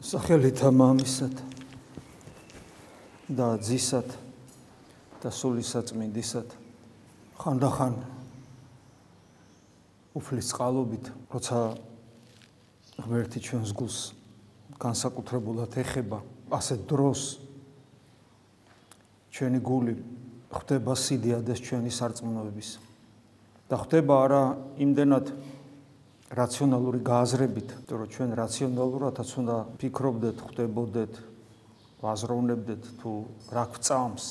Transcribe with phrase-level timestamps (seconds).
[0.00, 1.40] სახელითა მამისად
[3.36, 4.14] და ძისად
[5.20, 6.54] და სულისაწმინდისად
[7.36, 7.98] ხანდახან
[10.16, 11.60] უფლის წყალობით როცა
[12.96, 13.98] ღმერთი ჩვენს გულს
[14.80, 17.36] განსაკუთრებულად ეხება ასე დროს
[19.36, 19.94] ჩვენი გული
[20.48, 22.70] ხდება სიდიადეს ჩვენი სარწმუნოების
[23.68, 24.44] და ხდება არა
[24.80, 25.28] იმდენად
[26.30, 31.12] რაციონალური გააზრებით, იმიტომ რომ ჩვენ რაციონალურადაც უნდა ფიქრობდეთ, ხვდებოდეთ,
[32.00, 33.12] ვაზროვნებდეთ თუ
[33.50, 34.26] რა გვწამს.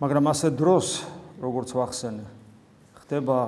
[0.00, 0.86] მაგრამ ასე დროს,
[1.36, 2.24] როგორც ვახსენე,
[3.04, 3.38] ხდება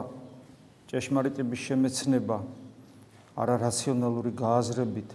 [0.92, 2.36] ჭეშმარიტების შემეცნება
[3.32, 5.10] არა რაციონალური გააზრებით,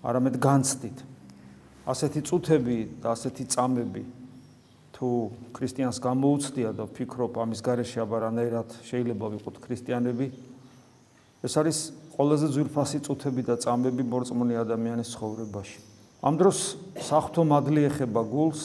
[0.00, 0.98] არამედ განცდით.
[1.84, 4.02] ასეთი წუთები და ასეთი წამები
[4.96, 5.08] თუ
[5.52, 10.53] ქრისტიანს გამოუცდია და ფიქრობ ამის გარეშე აბარანაირად შეიძლება ვიყოთ ქრისტიანები,
[11.44, 11.78] ეს არის
[12.16, 15.78] ყველაზე ძვირფასი წუთები და წამები მორწმუნე ადამიანის ცხოვრებაში.
[16.24, 16.58] ამ დროს
[17.04, 18.62] საფრთხო მადლი ეხება გულს,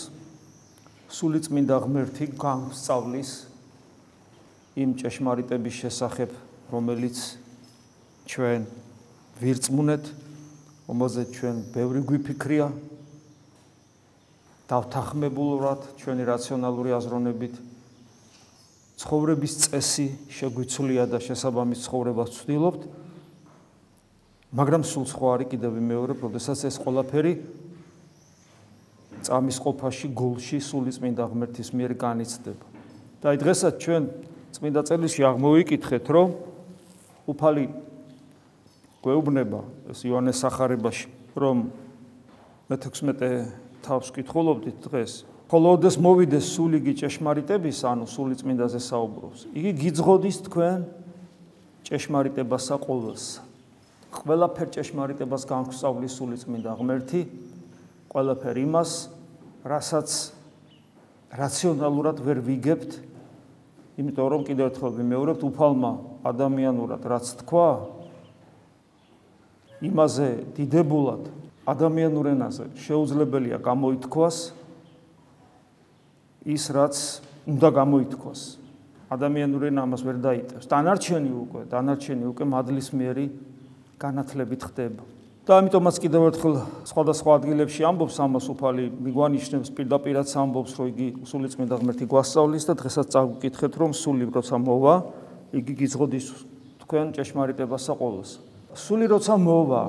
[1.11, 3.31] სული წმინდა ღმერთი განსწავლის
[4.79, 6.31] იმ ჭეშმარიტების შესახებ,
[6.71, 7.17] რომელიც
[8.31, 8.61] ჩვენ
[9.43, 10.03] ვირწმუნეთ,
[10.87, 12.67] რომელზეც ჩვენ ბევრი გვიფიქრია
[14.69, 17.53] დავთანხმებულად ჩვენი რაციონალური აზროვნებით
[18.99, 22.81] ცხოვრების წესი შეგვიცვლია და შესაბამის ცხოვრებას ვცდილობთ
[24.49, 27.33] მაგრამ სულ სხვა არის კიდევ ვიმეორებ, როდესაც ეს ყველაფერი
[29.21, 32.65] წამის ყოფაში გულში სული წმინდა ღმერთის მიერ განიცდება.
[33.21, 34.03] და აი დღესაც ჩვენ
[34.57, 36.29] წმინდა წერილში აღმოვიკითხეთ, რომ
[37.29, 37.65] უფალი
[39.05, 39.61] გვეუბნება
[39.93, 41.69] ეს იოანეს სახარებაში, რომ
[42.73, 43.21] მე-16
[43.85, 49.39] თავს ვკითხულობდით დღეს ხოლო ოდეს მოვიდეს სული გიჭეშმარიტების, ანუ სული წმინდაზე საუბრობს.
[49.57, 50.79] იგი გიძღოდის თქვენ
[51.89, 53.25] ჭეშმარიტებასა ყოველს.
[54.13, 57.21] ყველაფერ ჭეშმარიტებას განგვსწავლის სული წმინდა ღმერთი,
[58.13, 58.91] ყველაფერ იმას,
[59.65, 60.09] რასაც
[61.33, 62.91] რაციონალურად ვერ ვიგებთ,
[63.97, 65.91] იმიტომ რომ კიდევ ერთხელ ვიმეორებთ, უფალმა
[66.29, 67.69] ადამიანურად რაც თქვა,
[69.81, 70.29] იმაზე
[70.61, 71.23] დიდებულად
[71.69, 74.58] ადამიანურ ენაზე შეუძლებელია გამოითქვას
[76.45, 76.95] ის რაც
[77.49, 78.39] უნდა გამოითქვას.
[79.09, 80.65] ადამიანური ენა ამას ვერ დაიტევს.
[80.69, 83.25] დანარჩენი უკვე, დანარჩენი უკვე მადლისმიერი
[83.97, 85.03] განათლებით ხდება.
[85.49, 86.55] და ამიტომაც კიდევ ერთხელ
[86.85, 93.07] სხვადასხვა ადგილებში ამბობს ამას უფალი მიგვანიშნებს პირდაპირაც ამბობს რომ იგი სულიწმინდა ღმერთი გვასწავლის და დღესაც
[93.09, 94.93] წაგკითხეთ რომ სული როცა მოვა
[95.57, 96.27] იგი გიძღოდის
[96.85, 98.31] თქვენ ჭეშმარიტებასა ყოველს.
[98.77, 99.83] სული როცა მოვა,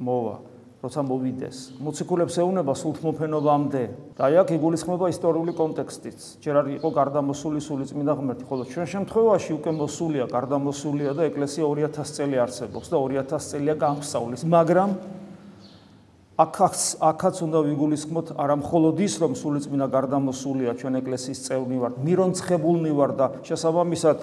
[0.00, 0.36] მოვა
[0.84, 1.56] როცა მოვიდეს.
[1.80, 3.82] მოციქულებს ეუნება სულთმოფენობამდე.
[4.16, 6.18] და აქ იგულისხმება ისტორიული კონტექსტიც.
[6.44, 11.64] ჯერ არ იყო გარდამოსული სული წმინდა ღმერთი, ხოლო ჩვენ შემთხვევაში უკვე მოსულია, გარდამოსულია და ეკლესია
[11.64, 14.90] 2000 წელი არსებობს და 2000 წელია გამსავლის, მაგრამ
[16.36, 21.94] აქაც აქაც უნდა ვიგულისხმოთ არა მხოლოდ ის, რომ სული წმინდა გარდამოსულია ჩვენ ეკლესიის წევრნი ვართ,
[22.04, 24.16] მირონცხებულნი ვარ და შესაბამისად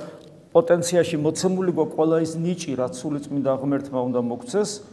[0.54, 4.93] პოტენციაში მოცემული გვაქვს ყველა ის ნიჭი, რაც სული წმინდა ღმერთმა უნდა მოგცეს.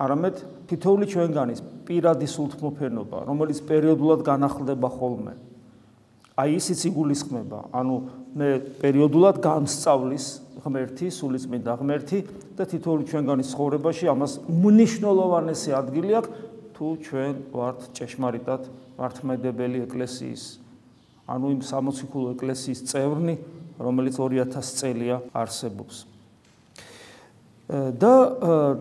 [0.00, 0.36] არამედ
[0.70, 5.34] თითოეული ჩვენგანის პირადი სულთმოფენობა, რომელიც პერიოდულად განახლდება ხოლმე.
[6.32, 7.96] აი ისიც იგულისხმება, ანუ
[8.40, 8.48] მე
[8.80, 10.26] პერიოდულად განსწავლის
[10.64, 12.18] ღმერთი, სულიწმინდა ღმერთი
[12.56, 16.30] და თითოეული ჩვენგანის ცხოვრებაში ამას მნიშვნელოვანესი ადგილი აქვს,
[16.72, 18.62] თუ ჩვენ ვართ ჭეშმარიტად
[18.96, 20.42] მართმედებელი ეკლესიის,
[21.28, 23.34] ანუ იმ სამოციქულო ეკლესიის წევრნი,
[23.76, 26.11] რომელიც 2000 წელია არსებობს.
[27.72, 28.14] და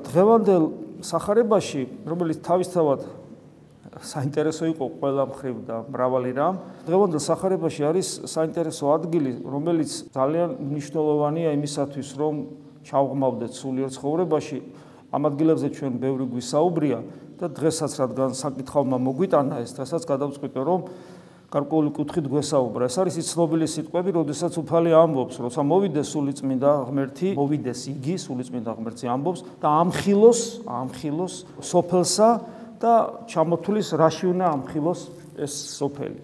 [0.03, 0.63] დღევანდელ
[0.99, 2.99] сахарებაში, რომელიც თავისთავად
[4.01, 6.55] საინტერესო იყო ყველა მხრივ და მრავალი რამ.
[6.87, 12.35] დღევანდელ сахарებაში არის საინტერესო ადგილი, რომელიც ძალიან მნიშვნელოვანია იმისათვის, რომ
[12.87, 14.59] ჩავღმავდეთ სულიერ ცხოვრებაში.
[15.11, 16.99] ამ ადგილებზე ჩვენ ბევრი გვისაუბრია
[17.39, 20.79] და დღესაც რადგან საკითხავმა მოგვიტანა ეს, დღესაც გადავწყვიტე, რომ
[21.51, 22.87] გარკვეული კუთხით გვესაუბრა.
[22.87, 29.05] ეს არის ცნობილი სიტყვები, როდესაც უფალი ამბობს, როცა მოვიდეს სულიწმინდა ღმერთი, მოვიდეს იგი სულიწმინდა ღმერთი
[29.11, 32.29] ამბობს და ამხილოს, ამხილოს სოფელსა
[32.79, 32.93] და
[33.27, 34.99] ჩამოთulis რაში უნდა ამხილოს
[35.35, 36.21] ეს სოფელი.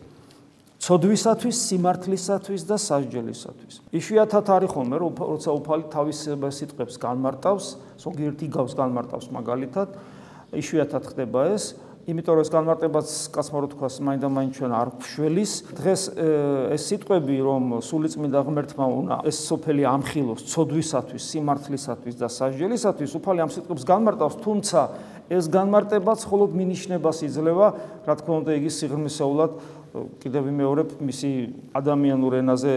[0.77, 3.73] ცოდვისათვის, სიმართლისათვის და სასჯელისათვის.
[3.91, 6.17] იშვიათად არის ხოლმე, როცა უფალი თავის
[6.55, 7.65] სიტყვებს განმარტავს,
[7.99, 9.87] ზოგიერთი გავს განმარტავს მაგალითად,
[10.55, 11.75] იშვიათად ხდება ეს.
[12.07, 16.01] იმიტომ რომ ეს განმარტებაც კაცმა რო თქვას მაინდა-მაინც ჩვენ არ გვშველის დღეს
[16.71, 23.51] ეს სიტყვები რომ სულიწმინდა ღმერთმა უნდა ეს სოფელი ამხილოს ცოდვისათვის სიმართლისათვის და სასჯელისათვის უფალი ამ
[23.51, 24.79] სიტყვებს განმარტავს თუმცა
[25.27, 27.67] ეს განმარტებაც მხოლოდ მინიშნებას იძლევა.
[28.07, 29.51] რა თქმა უნდა იგი სიღრმისეულად
[30.23, 31.31] კიდევ ვიმეორებ მისი
[31.75, 32.73] ადამიანურ ენაზე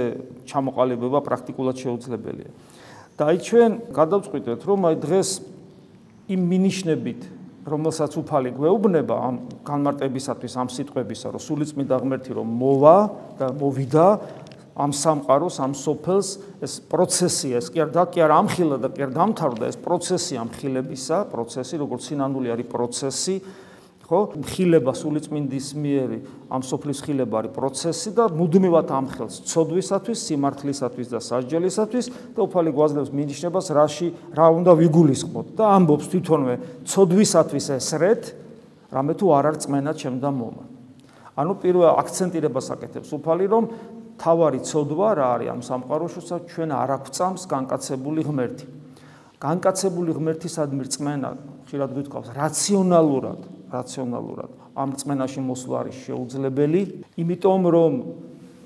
[0.51, 2.51] ჩამოყალიბება პრაქტიკულად შეუძლებელია.
[3.15, 5.29] და აი ჩვენ გადავწყვიტეთ რომ აი დღეს
[6.35, 7.21] იმ მინიშნებით
[7.71, 9.37] რომელსაც უფალი გვეუბნება ამ
[9.67, 12.97] განმარტებისათვის ამ სიტყვებისა რომ სულიწმიდა ღმერთი რომ მოვა
[13.39, 14.07] და მოვიდა
[14.81, 16.29] ამ სამყაროს ამ სოფელს
[16.65, 20.35] ეს პროცესია ეს კი არ და კი არ ამხილა და კი არ დამთავრდა ეს პროცესი
[20.41, 23.35] ამხილებისა პროცესი როგორც სინანული არის პროცესი
[24.11, 24.43] ხო?
[24.43, 26.19] ხილება სულიწმინდის მიერი
[26.51, 33.15] ამ სოფლის ხილება არის პროცესი და მუდმივად ამხელს ცოდვისათვის, სიმართლისათვის და სასჯელისათვის და უფალი გვაძლევს
[33.15, 36.55] მინიშნებას რაში რა უნდა ვიგულისხმოთ და ამბობს თვითონვე
[36.91, 38.23] ცოდვისათვის ესრეთ,
[38.91, 40.65] რამე თუ არ არწმენა ჩემდა მომა.
[41.39, 43.65] ანუ პირველ აქცენტირებას აკეთებს უფალი რომ
[44.19, 46.21] თავარი ცოდვა რა არის ამ სამყაროში,
[46.51, 48.67] ჩვენ არ აქვს განკაცებული ღმერთი.
[49.41, 51.31] განკაცებული ღმერთისადმი რწმენა
[51.65, 56.83] ხშირად გვითხოვს რაციონალურად რაციონალურად ამ წმენაში მოსვლა არის შეუძლებელი,
[57.21, 57.95] იმიტომ რომ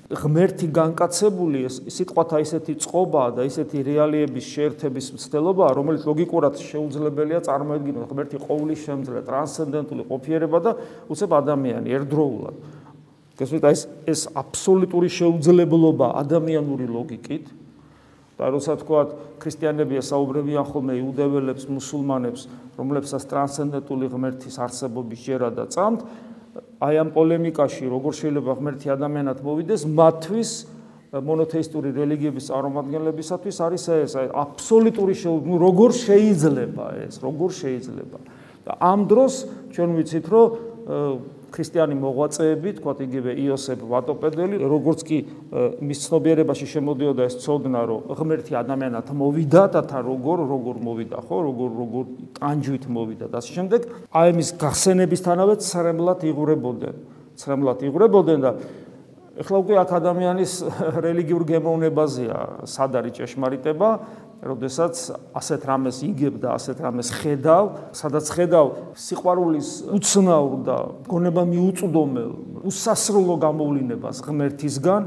[0.05, 8.09] ღმერთი განკაცებული ეს სიტყვათა ისეთი წყობაა და ისეთი რეალიების შეერთების მცდელობაა, რომელიც ლოგიკურად შეუძლებელია წარმოედგინოს
[8.13, 10.71] ღმერთი ყოვლის შემძლე ტრანსცენდენტული ყოფიერება და
[11.09, 12.55] უცებ ადამიანი ერთდროულად.
[13.35, 17.45] გესმით ეს ეს აბსოლუტური შეუძლებლობა ადამიანური ლოგიკით
[18.37, 19.01] და როცა თქვა
[19.41, 22.41] ქრისტიანებია საუბრებიან ხოლმე იუდეველებს, მუსულმანებს,
[22.75, 25.99] რომლებსაც ტრანსცენდენტული ღმერთის არსებობის ჯერა და წამთ,
[26.85, 30.51] აი ამ პოლემიკაში როგორ შეიძლება ღმერთი ადამიანად მოვიდეს, მათთვის
[31.15, 38.19] მონოთეისტური რელიგიების წარმომადგენლებისათვის არის ეს აბსოლუტური შეუ როგორ შეიძლება ეს, როგორ შეიძლება.
[38.65, 39.33] და ამ დროს
[39.71, 40.45] ჩვენ ვიცით, რომ
[41.55, 45.17] ქრისტიანი მოღვაწეები, თქვათ იგივე იოსებ ვატოპედელი, როგორც კი
[45.79, 51.37] მის ცნობიერებაში შემოდიოდა ეს ცოდნა, რომ ღმერთი ადამიანად მოვიდა და თა როგორ როგორ მოვიდა, ხო,
[51.47, 52.03] როგორ როგორ
[52.35, 53.81] ტანჯვით მოვიდა და ამ შემდეგ
[54.11, 56.95] აი მის გახსენებისთანავე ცრემლად იღურებოდნენ.
[57.35, 58.51] ცრემლად იღურებოდნენ და
[59.35, 60.53] ეხლა უკვე აქ ადამიანის
[61.05, 62.39] რელიგიურ გემოვნებაზეა
[62.71, 63.89] სად არის ჭეშმარიტება,
[64.43, 64.95] როდესაც
[65.31, 67.63] ასეთ რამეს იგებ და ასეთ რამეს ხედავ,
[67.95, 68.67] სადაც ხედავ
[68.99, 70.77] სიყვარულის უცნაურ და
[71.07, 72.31] გონება მიუწვდომელ
[72.67, 75.01] უსასრულო გამოვლინებას ღმერთისგან,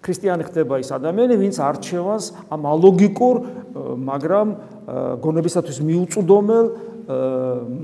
[0.00, 3.36] ქრისტიანი ხდება ის ადამიანი, ვინც არჩევას ამ ალოგიკურ,
[4.00, 4.46] მაგრამ
[5.20, 6.66] გონებისათვის მიუწვდომელ,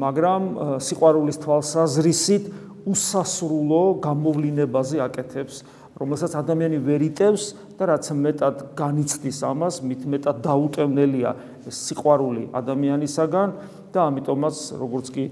[0.01, 0.43] მაგრამ
[0.81, 2.45] სიყვარულის თვალსაზრისით
[2.87, 5.61] უსასრულო გამოვლინებაზე აკეთებს
[5.97, 7.45] რომელსაც ადამიანი ვერ იტევს
[7.81, 11.31] და რაც მეტად განიცდის ამას, მით მეტად დაუტევნელია
[11.73, 13.55] სიყვარული ადამიანისაგან
[13.97, 15.25] და ამიტომაც როგორც კი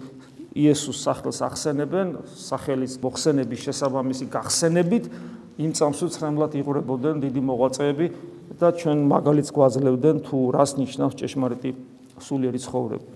[0.55, 5.05] იესოს სახელს ახსენებენ, სახელის მოხსენების შესაბამისი გახსენებით
[5.61, 8.07] იმ წამსუც რამლად იღურებოდნენ დიდი მოღვაწეები
[8.59, 11.71] და ჩვენ მაგალითს გვაძლევდნენ თუ რას ნიშნავს ჭეშმარიტი
[12.25, 13.07] სულიერი ცხოვრება.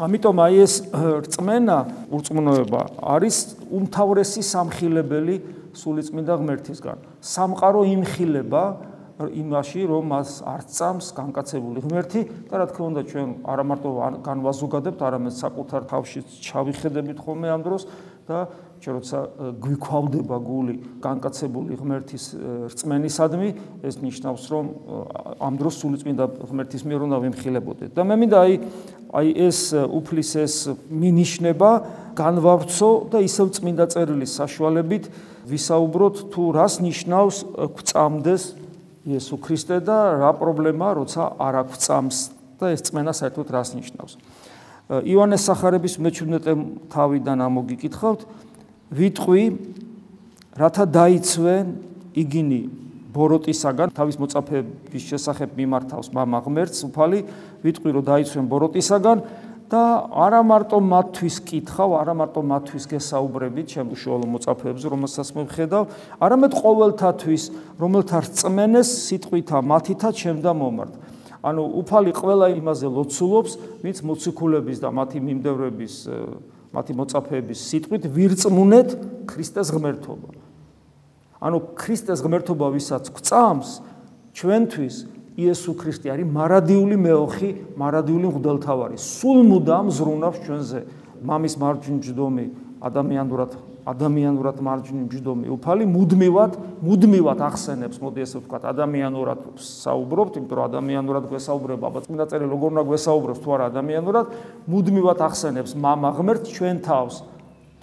[0.00, 1.78] ამიტომ აი ეს რწმენა,
[2.14, 3.36] ურწმუნოება არის
[3.74, 5.34] უმთავრესი სამხილებელი
[5.74, 6.98] სულიწმინდა ღმერთისგან.
[7.20, 8.64] სამყარო იმხილება
[9.20, 13.90] იმაში, რომ მას არ წამს განკაცებული ღმერთი და რა თქმა უნდა ჩვენ არა მარტო
[14.24, 17.82] განვაზოგადებთ, არამედ საკუთარ თავში ჩავიხედებით ხოლმე ამ დროს
[18.24, 18.48] და
[18.80, 19.18] ჩვენ როცა
[19.60, 20.74] გვიქვავდება გული
[21.04, 22.24] განკაცებული ღმერთის
[22.72, 23.48] რწმენისადმი,
[23.84, 24.64] ეს ნიშნავს, რომ
[25.36, 27.90] ამ დროს სულიწმინდა ღმერთის მიერ უნდა ვიმხილებოდეთ.
[27.92, 28.54] და მე მინდა აი
[29.10, 30.54] აი ეს უფლის ეს
[30.88, 31.70] მინიშნება
[32.16, 35.04] განვავრცო და ისევ წმინდა წერილის საშუალებით
[35.50, 37.36] ვისაუბროთ თუ რას ნიშნავს
[37.76, 38.42] გვწამდეს
[39.10, 42.18] იესო ქრისტე და რა პრობლემაა, როცა არ აგვწამს
[42.60, 44.12] და ეს წმენა საერთოდ რას ნიშნავს.
[44.90, 48.20] იოანეს სახარების მე-17 თავიდან ამოგიკითხავთ,
[48.90, 49.44] ვიტყვი
[50.58, 51.66] რათა დაიცვენ
[52.20, 52.62] იგინი
[53.10, 57.20] ბოროტისაგან თავის მოწაფეების შესახებ მიმართავს მამა ღმერთს უფალი
[57.64, 59.22] ვიტყვი რომ დაიცვენ ბოროტისაგან
[59.70, 65.84] და არა მარტო მათთვის კითხავ, არა მარტო მათთვის გესაუბრებით, ჩემ უშუალო მოწაფეებს, რომელსაც მე ვხედავ,
[66.18, 67.42] არამედ ყოველთათვის,
[67.78, 70.92] რომელთა რწმენეს სიტყვითა მათითა ჩემდა მომართ.
[71.40, 75.94] ანუ უფალი ყველა იმაზე ლოცულობს, ვინც მოციქულების და მათი მიმდევრების,
[76.74, 78.88] მათი მოწაფეების სიტყვით ვირწმუნეთ
[79.30, 80.28] ქრისტეს ღმერთობა.
[81.40, 83.70] ანუ ქრისტეს ღმერთობა ვისაც გვწამს,
[84.34, 84.96] ჩვენთვის
[85.38, 88.96] იესო ქრისტე არის მარადიული მეოხი, მარადიული მღვდელმთავარი.
[88.98, 90.80] სულ მუდამ ზრუნავს ჩვენზე.
[91.20, 92.46] მამის მარჯვნივჯდომი
[92.80, 93.50] ადამიანურად
[93.90, 101.84] ადამიანურად მარჯვნივჯდომი უფალი მუდმივად მუდმივად ახსენებს, მოდი ესე ვთქვათ, ადამიანურად საუბრობთ, იმიტომ რომ ადამიანურად გვესაუბრება,
[101.90, 104.26] აბა წმინდა წერი როგორ უნდა გვესაუბროს თუ არა ადამიანურად,
[104.68, 105.70] მუდმივად ახსენებს.
[105.80, 107.14] მამა ღმერთ ჩვენ თავს,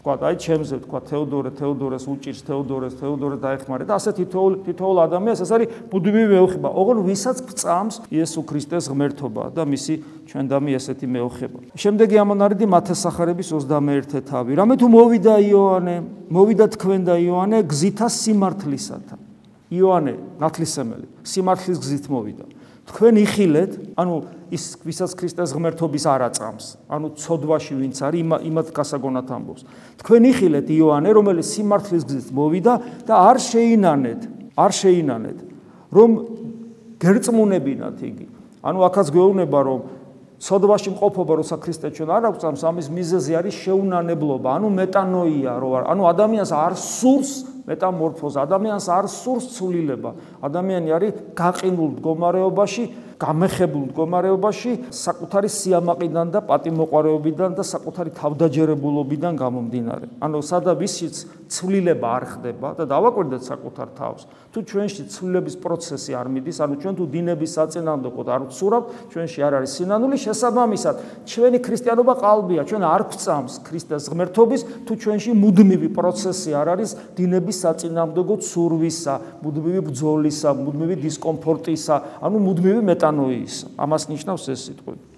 [0.08, 5.40] თქვა, აი ჩემზე თქვა თეოდორე, თეოდორეს უჭირს, თეოდორეს, თეოდორე დაეხმარე და ასე თითოეულ თითოეულ ადამიანს
[5.44, 6.70] ეს არის ბუდმივი მეოხება.
[6.72, 9.94] ოღონ ვისაც წამს იესო ქრისტეს ღმერთობა და მისი
[10.32, 11.58] ჩვენდამი ესეთი მეოხება.
[11.76, 14.52] შემდეგი ამონარიდი მათეს სახარების 21 თავი.
[14.56, 15.96] რამე თუ მოვიდა იოანე,
[16.32, 19.16] მოვიდა თქვენ და იოანე გზითა სიმართლისათა.
[19.76, 22.57] იოანე ნათლისმელი, სიმართლის გზით მოვიდა.
[22.88, 24.16] თქვენ იხილეთ, ანუ
[24.48, 29.62] ის ვისაც ქრისტეს ღმერთობის არ აწამს, ანუ ცოდვაში ვინც არის, იმათ გასაგონად ამბობს.
[30.00, 34.22] თქვენ იხილეთ იოანე, რომელიც სიმართლის გზით მოვიდა და არ შეინანეთ,
[34.56, 35.38] არ შეინანეთ,
[35.92, 36.10] რომ
[36.98, 38.26] გერწმუნებინათ იგი.
[38.64, 39.80] ანუ ახაც გვეუბნება, რომ
[40.38, 45.84] ცოდვაში მყოფობა როცა ქრისტე ჩვენ არ აქვს, ამის მიზეზი არის შეუნანებლობა, ანუ მეტანოია, რო არ,
[45.90, 47.32] ანუ ადამიანს არ სურს
[47.68, 50.12] მეტამორფოზა, ადამიანს არ სურს ცვლილება.
[50.46, 52.84] ადამიანი არის გაყინულ მდგომარეობაში,
[53.18, 60.06] გამეხებულ მდგომარეობაში საკუთარი სიამაყიდან და პატიმოყარეობიდან და საკუთარი თავდაჯერებულობიდან გამომდინარე.
[60.22, 61.16] ანუ სადავისიც
[61.50, 64.22] ცვლილება არ ხდება და დავაკვირდეთ საკუთარ თავს.
[64.54, 69.54] თუ ჩვენში ცვლილების პროცესი არ მიდის, ანუ ჩვენ თუ დინების საწინააღმდეგოდ არ ვცურავთ, ჩვენში არ
[69.58, 70.96] არის სინანული, შესაბამისად,
[71.30, 77.58] ჩვენი ქრისტიანობა ყალბია, ჩვენ არ ვწამს ქრისტეს ღმერთობის, თუ ჩვენში მუდმივი პროცესი არ არის დინების
[77.64, 81.96] საწინააღმდეგოდ ცურვისა, მუდმივი ბრძოლისა, მუდმივი დისკომფორტისა,
[82.26, 83.56] ანუ მუდმივი მეტანოიის.
[83.80, 85.18] ამას ნიშნავს ეს სიტყვები.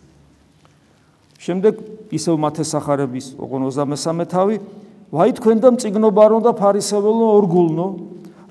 [1.40, 1.74] შემდეგ
[2.12, 4.56] ისევ მათესახარების 53 თავი
[5.10, 7.88] ვაი თქვენ და მწიგნობარო და ფარისეველო ორგულნო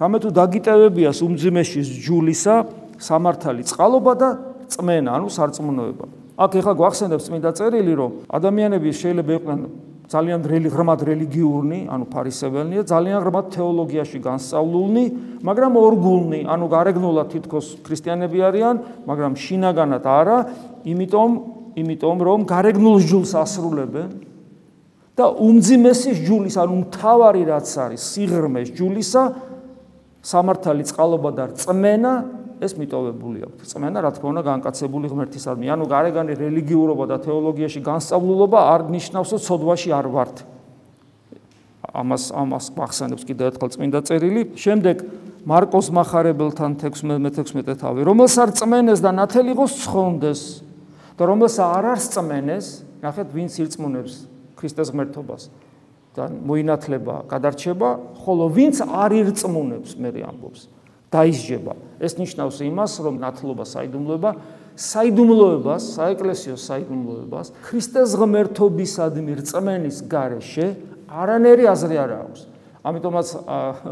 [0.01, 2.55] რამე თუ დაგიტევებიას უმძიმეში ჯულისა
[2.97, 4.29] სამართალი წყალობა და
[4.73, 6.07] წმენა ანუ სარწმუნოება
[6.39, 9.61] აქ ეხლა გვახსენებს წმინდა წერილი რომ ადამიანები შეიძლება იყვნენ
[10.09, 15.05] ძალიან რელი ღრმად რელიგიურნი ანუ ფარისეველნია ძალიან ღრმად თეოლოგიაში განსწავლულნი
[15.45, 20.39] მაგრამ ორგულნი ანუ გარეგნულად თითქოს ქრისტიანები არიან მაგრამ შინაგანად არა
[20.89, 21.31] იმიტომ
[21.85, 24.09] იმიტომ რომ გარეგნულ ჯულს ასრულებენ
[25.19, 29.23] და უმძიმესის ჯულის ანუ მთავარი რაც არის სიღრმეს ჯულისა
[30.25, 32.13] სამართალი წყალობა და წმენა
[32.61, 33.67] ეს მიტოვებული აქვს.
[33.73, 35.67] წმენა რა თქმა უნდა განკაცებული ღმერთისადმი.
[35.73, 40.37] ანუ გარეგანი რელიგიურობა და თეოლოგიაში განსწავლულობა არ ნიშნავს, რომ ცოდვაში არ ვართ.
[41.89, 44.43] ამას ამას მახსენებს კიდევ ერთხელ წმინდა წერილი.
[44.55, 44.97] შემდეგ
[45.49, 50.41] მარკოს מחარებელთან 16-16 თავი, რომელსაც წმენეს და ნათელი იყოს ცხონდეს
[51.17, 52.67] და რომელსაც არ არის წმენეს,
[53.03, 54.15] ნახეთ ვინ სირწმუნებს
[54.59, 55.43] ქრისტეს ღმერთობას.
[56.19, 57.91] და მოინათლება, გადარჩება,
[58.27, 60.67] ხოლო ვინც არ ირწმუნებს, მე ამბობს,
[61.09, 61.73] დაისჯება.
[61.99, 64.31] ეს ნიშნავს იმას, რომ ნათლობა საიდუმლოება,
[64.79, 70.67] საიდუმლოებას, საეკლესიო საიდუმლოებას, ქრისტეს ღმერთობისადმი რწმენის გარეშე
[71.09, 72.41] არანერი აზრი არ აქვს.
[72.89, 73.29] ამიტომაც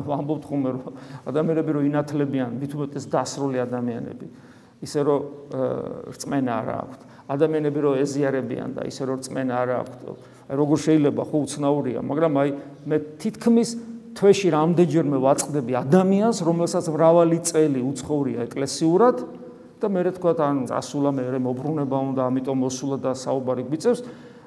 [0.07, 0.83] ამბობთ ხომ რომ
[1.27, 4.27] ადამიანები რო ინათლებიან, მithumetes დასრული ადამიანები,
[4.85, 5.21] ისე რომ
[6.15, 6.99] რწმენა არ აქვს.
[7.27, 9.97] ადამიანები რო ეზიარებიან და ისე რომ რწმენა არ აქვს.
[10.47, 12.49] როგორ შეიძლება ხო უცნაურია, მაგრამ აი
[12.87, 13.71] მე თითქმის
[14.17, 19.17] თვეში რამდენჯერმე ვაწყდები ადამიანს, რომელსაც მრავალი წელი უცხოვრია ეკლესიურად
[19.77, 24.01] და მე რა თქვა ან წასულა მე მოbrunება უნდა, ამიტომ მოსულა და საუბარი გვიწევს,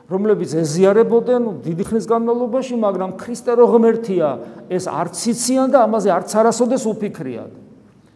[0.10, 4.30] რომლებიც ეზიარებოდნენ დიდი ხნის განმავლობაში, მაგრამ ქრისტე რო ღმერთია,
[4.74, 7.52] ეს არც იციან და ამაზე არც არასოდეს უფიქრიათ.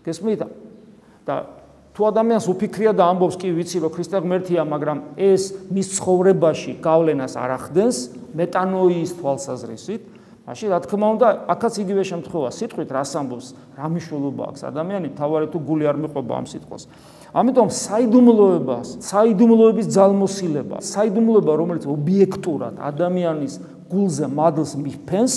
[0.02, 0.42] გესმით?
[1.24, 1.36] და
[1.94, 7.34] თუ ადამიანს უფიქრია და ამბობს კი ვიცი რომ ქრისტე ღმერთია მაგრამ ეს მის ცხოვრებაში გავლენას
[7.38, 7.98] არ ახდენს
[8.34, 10.02] მეტანოიის თვალსაზრისით
[10.44, 12.50] მაშინ რა თქმა უნდა აქაც იგივე შემთხვევა.
[12.52, 13.48] სიტყვით რას ამბობს
[13.80, 14.62] რა მნიშვნელობა აქვს?
[14.68, 16.84] ადამიანი თავარი თუ გული არ მიყვება ამ სიტყვას.
[17.34, 23.54] ამიტომ საიდუმლოებას საიდუმლოების ძალმოსილება საიდუმლოება რომელიც ობიექტურად ადამიანის
[23.90, 25.36] გულზე მადლს მიფენს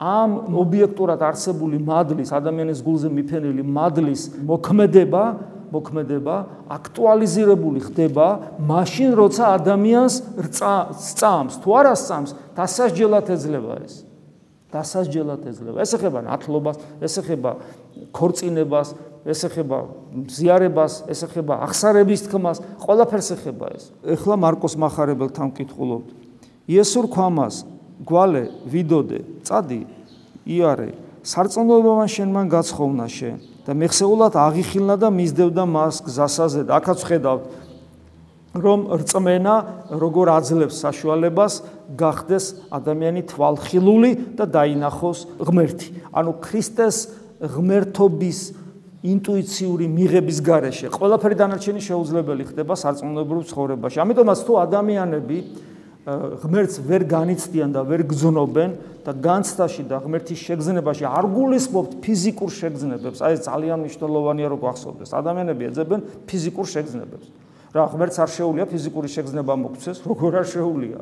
[0.00, 5.24] ამ ობიექტურად არსებული მადლის ადამიანის გულზე მიფენილი მადლის მოქმედება
[5.70, 6.36] მოქმედება
[6.76, 8.26] აქტუალიზირებული ხდება
[8.70, 10.14] მაშინ როცა ადამიანს
[11.10, 14.09] სწამს თუ არა სწამს დასასჯელად ეძლევა ეს
[14.72, 15.78] დასასჯელად ეძლევა.
[15.82, 17.50] ეს ეხება ნათლობას ეს ეხება
[18.14, 18.94] ქორწინებას
[19.26, 19.78] ეს ეხება
[20.30, 22.58] ზიარებას ეს ეხება აღსარების თქმას.
[22.80, 23.90] ყველაფერს ეხება ეს.
[24.06, 26.08] ეხლა მარკოს מחარებელთან ვკითხულობთ
[26.70, 27.64] იესურ ქვამას
[28.06, 29.80] გვალე ვიდოდე წადი
[30.46, 30.92] იარე
[31.26, 33.34] სარწმუნოებამ შენ მან გაცხოვნა შენ
[33.66, 37.42] და მეხსეულად აღიხილნა და მისდევდა მას გზასაზე და აქაც ხედავთ
[38.54, 39.54] რომ რწმენა
[39.94, 41.54] როგორ აძლევს საშუალებას
[41.94, 45.88] გახდეს ადამიანი თვალხილული და დაინახოს ღმერთი.
[46.10, 46.96] ანუ ქრისტეს
[47.40, 48.38] ღმერთობის
[49.00, 53.96] ინტუიციური მიღების გარეშე ყველაფერი დანარჩენი შეუძლებელი ხდება სარწმუნოებრივ ცხოვრებაში.
[54.02, 55.38] ამიტომაც თუ ადამიანები
[56.42, 58.70] ღმერთს ვერ განიცდიან და ვერ გძნობენ
[59.04, 63.18] და განცდაში და ღმერთის შეგზნებაში არ გულისხმობთ ფიზიკურ შეგზნებებს.
[63.24, 65.10] აი ეს ძალიან მნიშვნელოვანია რომ გახსოვდეს.
[65.16, 67.39] ადამიანები ეძებენ ფიზიკურ შეგზნებებს.
[67.70, 71.00] რა ღმერთს არ შეუულია ფიზიკური შეგზნება მოგცეს, როგორ არ შეუულია?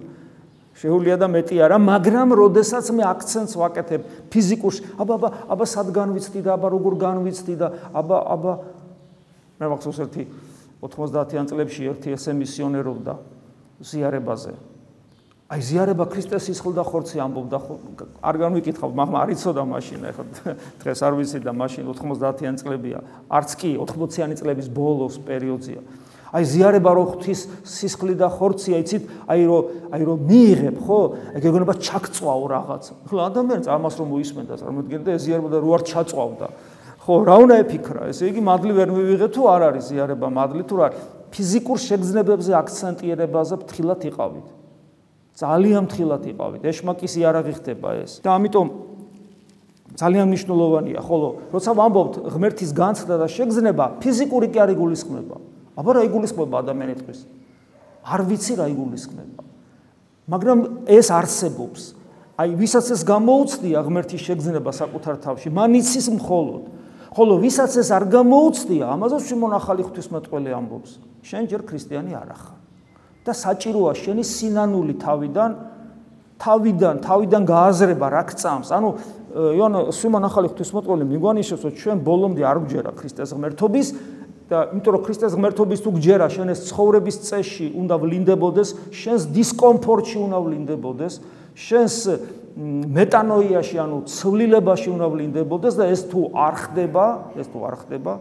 [0.78, 6.40] შეუულია და მეტი არა, მაგრამ როდესაც მე აქცენტს ვაკეთებ ფიზიკურ აბა აბა აბა სად განვიცდი
[6.44, 8.52] და აბა როგორ განვიცდი და აბა აბა.
[9.58, 10.22] მე მახსოვს ერთი
[10.78, 13.14] 90-იან წლებში ერთი ესე მისიონერობდა
[13.82, 14.52] ზიარებაზე.
[15.48, 17.74] აი ზიარება ქრისტეს სისხლდა ხორცი ამბობდა ხო
[18.20, 20.24] არ განვიკითხავ მაგრამ არ იცოდა მაშინ ახლა
[20.84, 22.98] დღეს არ ვიცი და მაშინ 90-იან წლებია.
[23.32, 25.80] არც კი 80-იანი წლების ბოლოს პერიოდია
[26.28, 29.04] აი ზიარება რო ღვთის სისხლი და ხორცია იცით?
[29.28, 29.58] აი რო
[29.96, 30.98] აი რო მიიღებ ხო?
[31.40, 32.84] ეგ ეგონება ჩაკწვაო რაღაც.
[33.08, 36.46] ხო ადამიანს ამას რომ მოისმენდა წარმოიდგინე და ეს ზიარება და რო არ ჩაწვავდა.
[37.00, 38.02] ხო რა უნდა ეფიქრა?
[38.12, 40.88] ესე იგი მადლი ვერ მივიღე თუ არ არის ზიარება მადლი თუ რა
[41.32, 44.48] ფიზიკურ შეგრძნებებზე აქცენტირებაზე ფრთხილად იყავით.
[45.38, 46.62] ძალიან ფრთხილად იყავით.
[46.68, 48.20] ეშმაკის იარაღი ხდება ეს.
[48.20, 48.68] და ამიტომ
[49.98, 55.36] ძალიან მნიშვნელოვანია, ხოლო როცა ვამბობთ ღმერთის განცდა და შეგზნება, ფიზიკური კი არ იგულისხმება.
[55.78, 57.20] აბა რა იგულისხმება ადამიანისთვის?
[58.02, 59.42] არ ვიცი რა იგულისხმება.
[60.28, 60.58] მაგრამ
[60.90, 61.82] ეს არსებობს.
[62.38, 66.62] აი, ვისაც ეს გამოუცდია ღმერთის შეგზნება საკუთარ თავში, მან იცის მხოლოდ.
[67.14, 70.90] ხოლო ვისაც ეს არ გამოუცდია, ამაზე შემონახალი ღვთისმეტყველი ამბობს:
[71.24, 72.58] შენ ჯერ ქრისტიანი არ ახარ.
[73.28, 75.50] და საჭიროა შენი სინანული თავიდან
[76.40, 78.90] თავიდან თავიდან გააზრება რა გწამს ანუ
[79.58, 83.88] იოანე სიმონ ახალი ღვთისმოწყალე მიგვანიშნებს რომ ჩვენ ბოლომდე არ გჯერა ქრისტეს ღმერთობის
[84.48, 90.18] და იმიტომ რომ ქრისტეს ღმერთობის თუ გჯერა შენ ეს ცხოვრების წესში უნდა ვლინდებოდეს შენს დისკომფორტში
[90.24, 91.14] უნდა ვლინდებოდეს
[91.68, 91.96] შენს
[92.96, 97.04] მეტანოიაში ანუ ცვლილებაში უნდა ვლინდებოდეს და ეს თუ არ ხდება
[97.36, 98.12] ეს თუ არ ხდება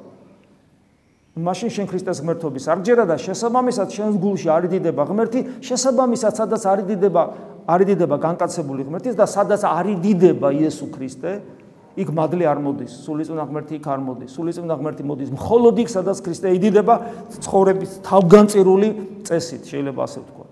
[1.38, 7.24] მაშინ შენ ქრისტეს ღმერთობის არ ჯერა და შესაბამისად შენს გულში არიდიდება ღმერთი, შესაბამისად სადაც არიდიდება
[7.68, 11.32] არიდიდება განკაცებული ღმერთის და სადაც არიდიდება იესო ქრისტე,
[11.98, 16.18] იქ მადლი არ მოდის, სულიწმინდა ღმერთი იქ არ მოდის, სულიწმინდა ღმერთი მოდის მხოლოდ იქ სადაც
[16.22, 16.96] ქრისტე იდიდება
[17.42, 18.90] ცხოვრების თავგანწირული
[19.26, 20.46] წესით, შეიძლება ასე ვთქვა.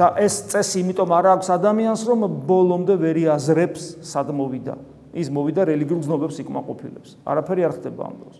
[0.00, 4.74] და ეს წესი იმიტომ არ აქვს ადამიანს, რომ ბოლომდე ვერ იაზრებს სად მოვიდა.
[5.12, 7.10] ის მოვიდა რელიგიურ გზნობებს იკმაყოფილებს.
[7.26, 8.36] არაფერი არ ხდება ამ დროს.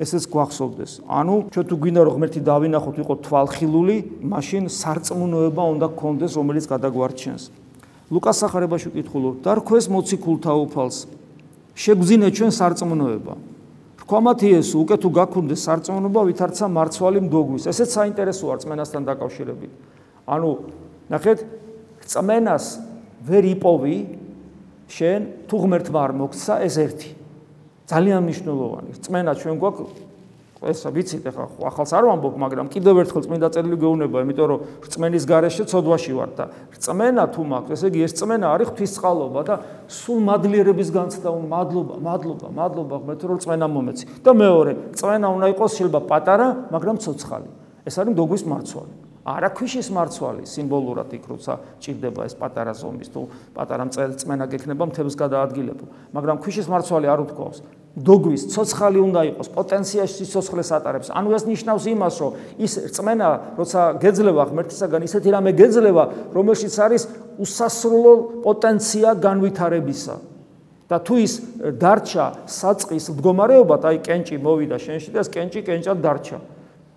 [0.00, 0.92] ესეც გვახსოვდეს.
[1.06, 7.42] ანუ ჩვენ თუ გვინდა რომ ღმერთი დავინახოთ, იყო თვალხილული, მაშინ სარწმუნოება უნდა გქონდეს, რომელიც გადაგვარჩენს.
[8.10, 11.06] ლუკას სახარებაში ვკითხულობ: "დარქვეს მოციქულთა უფალს,
[11.78, 13.34] შეგვძინე ჩვენ სარწმუნოება."
[14.02, 17.62] რქვამათი ეს უკვე თუ გაქონდეს სარწმუნოება, ვითარცა მარცვალი მდოგვის.
[17.70, 19.72] ესეც საინტერესოა რწმენასთან დაკავშირებით.
[20.26, 20.50] ანუ
[21.14, 21.38] ნახეთ,
[22.02, 22.64] რწმენას
[23.22, 23.96] ვერ იპოვი
[24.90, 27.10] შენ თუ ღმერთმა არ მოგცა ეს ერთი.
[27.90, 28.90] ძალიან მნიშვნელოვანი.
[29.02, 30.09] წმენა ჩვენ გვაქვს
[30.60, 35.24] ეს ვიცით ახლა ახალს არ ვამბობ, მაგრამ კიდევ ერთხელ წმინდა წერილი გეუბნება, იმიტომ რომ რწმენის
[35.24, 36.44] გარეშე ცოდვაში ვარ და
[36.76, 39.54] რწმენა თუ მაქვს, ესე იგი ეს რწმენა არის ღვთისწყალობა და
[39.88, 44.04] სულ მადლიერების განცდა უნდა მადლობა, მადლობა, მადლობა ღმერთო რომ რწმენა მომეცი.
[44.20, 47.48] და მეორე, რწმენა უნდა იყოს შეიძლება პატარა, მაგრამ ცოცხალი.
[47.88, 48.94] ეს არის დოგვის მარცვალი.
[49.20, 55.14] არა ქვიშის მარცვალი სიმბოლურად იქ როცა ჭირდება ეს პატარა ზომის თუ პატარა წმენა გექნება მთებს
[55.20, 57.60] გადაადგილებო მაგრამ ქვიშის მარცვალი არ უთქვავს
[57.98, 61.08] დოგვის ცოცხალი უნდა იყოს პოტენციაში სიცოცხლეს ატარებს.
[61.10, 67.02] ანუ ეს ნიშნავს იმას რომ ის რწმენა როცა გეძლება ღმერთისაგან ისეთი რამე გეძლება რომელშიც არის
[67.42, 68.14] უსასრულო
[68.46, 70.14] პოტენცია განვითარებისა.
[70.90, 71.32] და თუ ის
[71.82, 76.38] დარჩა საწყის მდგომარეობად აი კენჭი მოვიდა შენში და ეს კენჭი კენჭად დარჩა.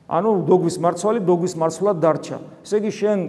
[0.10, 2.38] ანუ დოგვის მარცვალი დოგვის მარცვლად დარჩა.
[2.66, 3.20] ესე იგი შენ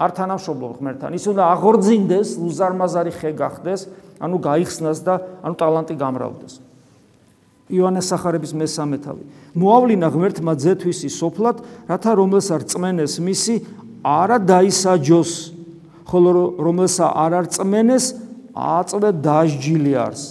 [0.00, 1.10] არ თანამშრომლობ ღმერთთან.
[1.12, 3.80] ის უნდა აღორძინდეს უზარმაზარი ხე გახდეს
[4.20, 6.61] ანუ გაიხსნას და ანუ ტალანტი გამრავლდეს
[7.72, 9.22] იოანეს სახარების მესამე თავი.
[9.56, 11.56] მოავლინა ღმერთმა ძეთვისი სოფლად,
[11.88, 13.54] რათა რომელსა რწმენეს მისი
[14.04, 15.32] არა დაისაჯოს,
[16.04, 16.30] ხოლო
[16.60, 18.04] რომელსა არ არწმენეს
[18.52, 20.22] აწვე დაჟჯილი არს.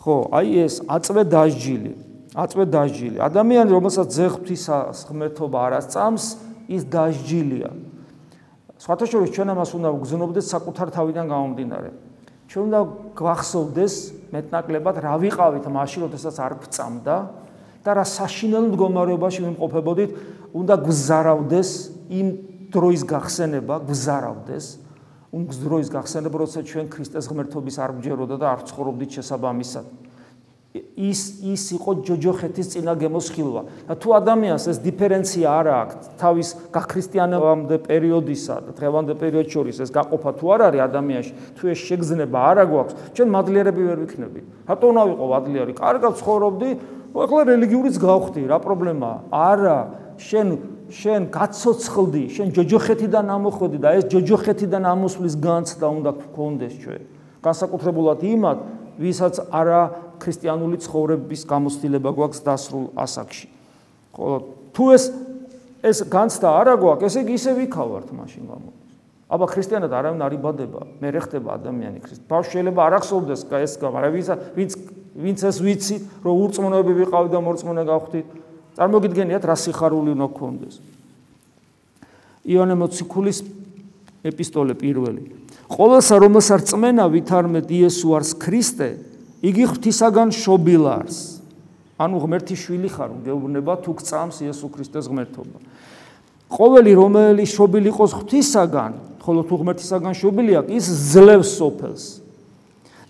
[0.00, 1.92] ხო, აი ეს აწვე დაჟჯილი,
[2.32, 3.16] აწვე დაჟჯილი.
[3.20, 4.76] ადამიანი რომელსაც ძეღვთისა
[5.12, 6.24] ღმერთობა არ ასწამს,
[6.72, 7.70] ის დაჟჯილია.
[8.80, 11.90] სხვათა შორის ჩვენ ამას უნდა ვგზნობდეთ საკუთარ თავიდან გამომდინარე.
[12.48, 12.80] ჩვენ უნდა
[13.12, 13.94] გვახსოვდეს
[14.30, 17.16] მეტნაკლებად რა ვიყავით მაშინ, როდესაც არ გწამდა
[17.80, 20.10] და რა საშინელ მდგომარეობაში ვიმყოფებოდით,
[20.54, 21.70] უნდა გზარავდეს
[22.10, 22.26] იმ
[22.70, 24.66] დროის გახსენება, გზარავდეს
[25.30, 29.86] იმ დროის გახსენება, როცა ჩვენ ქრისტეს ღმერთობის არ გჯეროდა და არ ცხოვრობდით შესაბამისად.
[30.70, 33.62] ის ის იყო ჯოჯოხეთის წინა გემოსხილვა.
[33.90, 39.90] და თუ ადამიანს ეს დიფერენცია არ აქვს თავის გაქრისტიანებამდე პერიოდისა და დღევანდელ პერიოდს შორის ეს
[39.90, 44.44] გაყოფა თუ არ არის ადამიანში, თუ ეს შეგზნება არ აგვაქვს, ჩვენ მადლიერები ვერ ვიქნებით.
[44.70, 45.72] რატო უნდა ვიყო მადლიერი?
[45.74, 46.70] კარგად ცხოვრობდი,
[47.18, 49.16] ახლა რელიგიურიც გავხდი, რა პრობლემაა?
[49.34, 49.78] არა,
[50.22, 50.48] შენ
[50.90, 57.02] შენ გაცოცხლდი, შენ ჯოჯოხეთიდან ამოხვედი და ეს ჯოჯოხეთიდან ამოსვლის განცდა უნდა გქონდეს ჩვენ.
[57.46, 58.58] განსაკუთრებულად იმათ,
[58.98, 63.48] ვისაც არა ქრისტიანული ცხოვრების გამოცდილება გვაქვს დასრულ ასაკში.
[64.14, 64.36] ხოლო
[64.76, 65.04] თუ ეს
[65.80, 68.70] ეს განცდა არა გვაქვს, ესე იგი ისე ვიქავართ მაშინ გამო.
[69.30, 72.24] აბა ქრისტიანად არავინ არ იბადება, მე რე ხდება ადამიანი ქრისტე.
[72.28, 74.72] ბავშვი შეიძლება არ ახსოვდეს ეს გამ, არა ვინც
[75.16, 78.28] ვინც ეს ვიცი, რომ ურწმუნოები ვიყავი და მორწმუნე გავხდით.
[78.78, 80.74] წარმოგიდგენიათ რა სიხარული უნდა გქონდეს.
[82.46, 83.38] იონე მოციქულის
[84.24, 85.22] ეპისტოლე პირველი.
[85.70, 88.88] ყოველსა რომელსაც წმენა ვითარმეთ იესო არს ქრისტე,
[89.40, 91.40] იგი ღვთისაგან შობილარს.
[92.00, 95.58] ანუ ღმერთის შვილი ხარ, გეუბნება თუ გწამს იესო ქრისტეს ღმერთობა.
[96.48, 102.04] ყოველი რომელი შობილი იყოს ღვთისაგან, ხოლო თუ ღმერთისაგან შობილია, ის ძლევს სოფელს.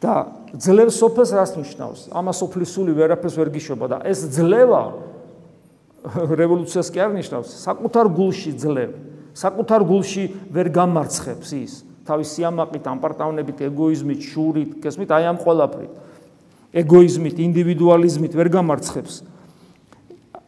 [0.01, 2.01] და ძლევს სოფელს რას ნიშნავს?
[2.09, 4.83] ამას სოფლის სული ვერაფერს ვერ გიშობა და ეს ძლევა
[6.41, 8.91] რევოლუციას კი არ ნიშნავს, საკუთარ გულში ძლევ.
[9.37, 11.73] საკუთარ გულში ვერ გამარცხებს ის
[12.11, 15.93] თავის სიამაყით, ამპარტავნებით, ეგოიზმით, შურით, გესმით, აი ამ ყოლაფრით.
[16.71, 19.15] ეგოიზმით, ინდივიდუალიზმით ვერ გამარცხებს.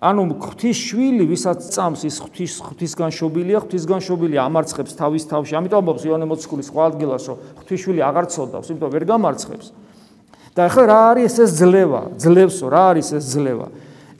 [0.02, 5.54] ანუ ღვთის შვილი, ვისაც წამს ის ღვთის ღვთისგან შობილია, ღვთისგან შობილია ამარცხებს თავის თავში.
[5.62, 9.66] ამიტომ ამბობს იოანე მოციქულის სხვა ადგილას, რომ ღვთის შვილი აღარ ცოდავს, იმიტომ ვერ გამარცხებს.
[10.52, 12.02] და ახლა რა არის ეს ძლევა?
[12.18, 13.66] ძლევსო, რა არის ეს ძლევა?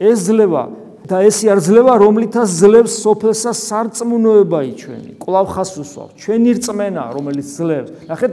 [0.00, 0.62] ეს ძლევა
[1.02, 5.10] და ესი არ ძლევა, რომლითაც ძლევს სოფელსა სარწმუნოება იჩვენი.
[5.18, 6.08] კლავ ხას უსვავ.
[6.14, 7.90] ჩვენი რწმენა, რომელიც ძლევს.
[8.06, 8.32] ნახეთ,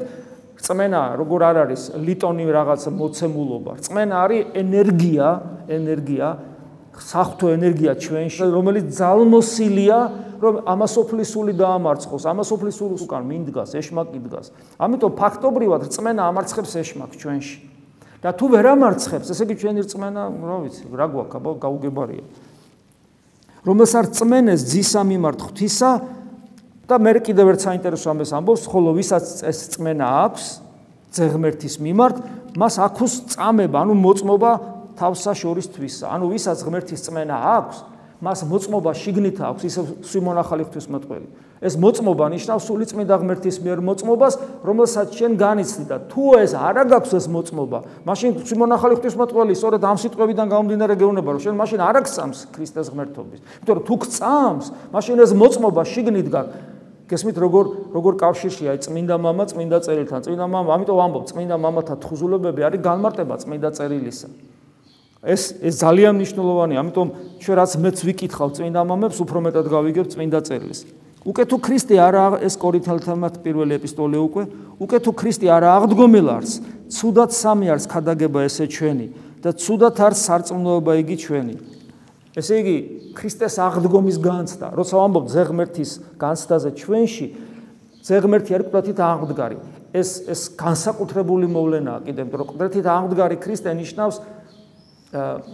[0.60, 3.72] რწმენა როგორ არ არის ლიტონი რაღაც მოცემულობა.
[3.80, 5.28] რწმენა არის ენერგია,
[5.72, 6.28] ენერგია,
[7.00, 10.00] საფრთხო ენერგია ჩვენში, რომელიც ძალმოსილია,
[10.39, 12.24] რომ ამასოფლის სული დაამარცხოს.
[12.28, 14.52] ამასოფლის სულს უკან მინდგას, ეშმაკი დგას.
[14.80, 17.58] ამიტომ ფაქტობრივად რწმენა ამარცხებს ეშმაკს ჩვენში.
[18.19, 22.26] და თუ ვერ ამარცხებს, ესე იგი ჩვენი რწმენა, რა ვიცი, რა გვაქვს, აბა გაუგებარია.
[23.63, 25.89] რომელსაც წმენეს ძისა მიმართ ღვთისა
[26.89, 30.45] და მე კიდევ ერთ საინტერესო ამას ამბობს, ხოლო ვისაც ეს წმენა აქვს
[31.13, 32.15] ძეღმერთის მიმართ,
[32.58, 34.52] მას აქვს წამება, ანუ მოწმობა
[34.97, 36.10] თავსა შორის თვისა.
[36.10, 37.78] ანუ ვისაც ღმერთის წმენა აქვს,
[38.19, 41.28] მას მოწმობა შიგნით აქვს, ისე სიმონახალი ღვთისმოწყალე.
[41.60, 46.88] ეს მოწმობა ნიშნავს სული წმინდა ღმერთის მიერ მოწმობას, რომელსაც შენ განიცდი და თუ ეს არ
[46.88, 51.95] აქვს ეს მოწმობა, მაშინ სიმონახალი ღვთისმოწყალე სწორედ ამ სიტყვებიდან გამომდინარე გეუბნება, რომ შენ მაშინ არ
[51.99, 53.39] აღწამს ქრისტეს ღმერთობის.
[53.43, 56.68] იმიტომ რომ თუ გწამს, მაშინ ეს მოწმობა შიგნით გაქვს.
[57.10, 60.19] გესმით როგორ როგორ კავშირშია აი წმინდა мама წმინდა წერილთან.
[60.30, 64.28] წმინდა мама, ამიტომ ამბობ, წმინდა мамათა თხზულებები არის განმარტება წმინდა წერილისა.
[65.19, 67.08] ეს ეს ძალიან მნიშვნელოვანია, ამიტომ
[67.41, 70.80] ჩვენ რაც მეც ვიკითხავ წმინდა მამებს, უფრო მეტად გავიგებ წმინდა წერილს.
[71.26, 74.43] უკვე თუ ქრისტე არა ეს კორინთელთანმა პირველი ეპისტოლე უკვე,
[74.80, 76.52] უკვე თუ ქრისტე არა აღდგომილ არს,
[76.88, 79.08] ცუდად სამი არს ხადაგება ესე ჩვენი
[79.43, 81.56] და ცუდად არს სარწმუნოება იგი ჩვენი.
[82.39, 82.78] ესე იგი,
[83.15, 87.28] ქრისტეს აღდგომის განცდა, როცა ვამბობ ზეღმერთის განცდაზე ჩვენში,
[87.99, 89.58] ზეღმერთი არის ყდათით აღდგარი.
[89.89, 94.15] ეს ეს განსაკუთრებული მოვლენაა კიდევ, რომ ყდათით აღდგარი ქრისტე ნიშნავს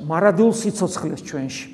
[0.03, 1.67] მარადილ სიცოცხლეს ჩვენში.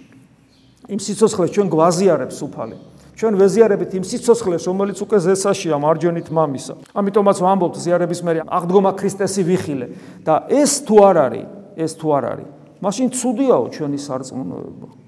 [0.93, 2.77] იმ სიცოცხლეს ჩვენ გვაზიარებს უფალი.
[3.17, 6.73] ჩვენ ვეზიარებით იმ სიცოცხლეს, რომელიც უკვე ზესაშია მარჯვენით მამისა.
[6.93, 9.87] ამიტომაც ვამბობთ ზიარების მერე აღდგომა ქრისტესი ვიხილე
[10.25, 11.45] და ეს თუ არ არის,
[11.81, 12.47] ეს თუ არ არის,
[12.81, 15.00] მაშინ ცუდიაო ჩვენი სარწმუნოება.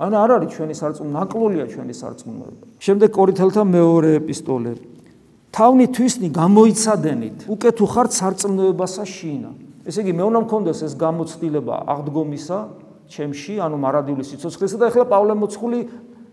[0.00, 2.64] ან არ არის ჩვენი სარწმუნო, ნაკლულია ჩვენი სარწმუნოება.
[2.80, 4.72] შემდეგ კორინთელთა მეორე ეპისტოლე.
[5.52, 9.50] თავნი თვისნი გამოიცადენით, უკვე თუ ხართ სარწმუნოებასა შინა.
[9.84, 12.58] ესე იგი მე უნდა მქონდეს ეს გამოცდილება აღდგომისა
[13.12, 15.78] ჩემში, ანუ მარადიული სიცოცხლისა და ეხლა პავლე მოცხული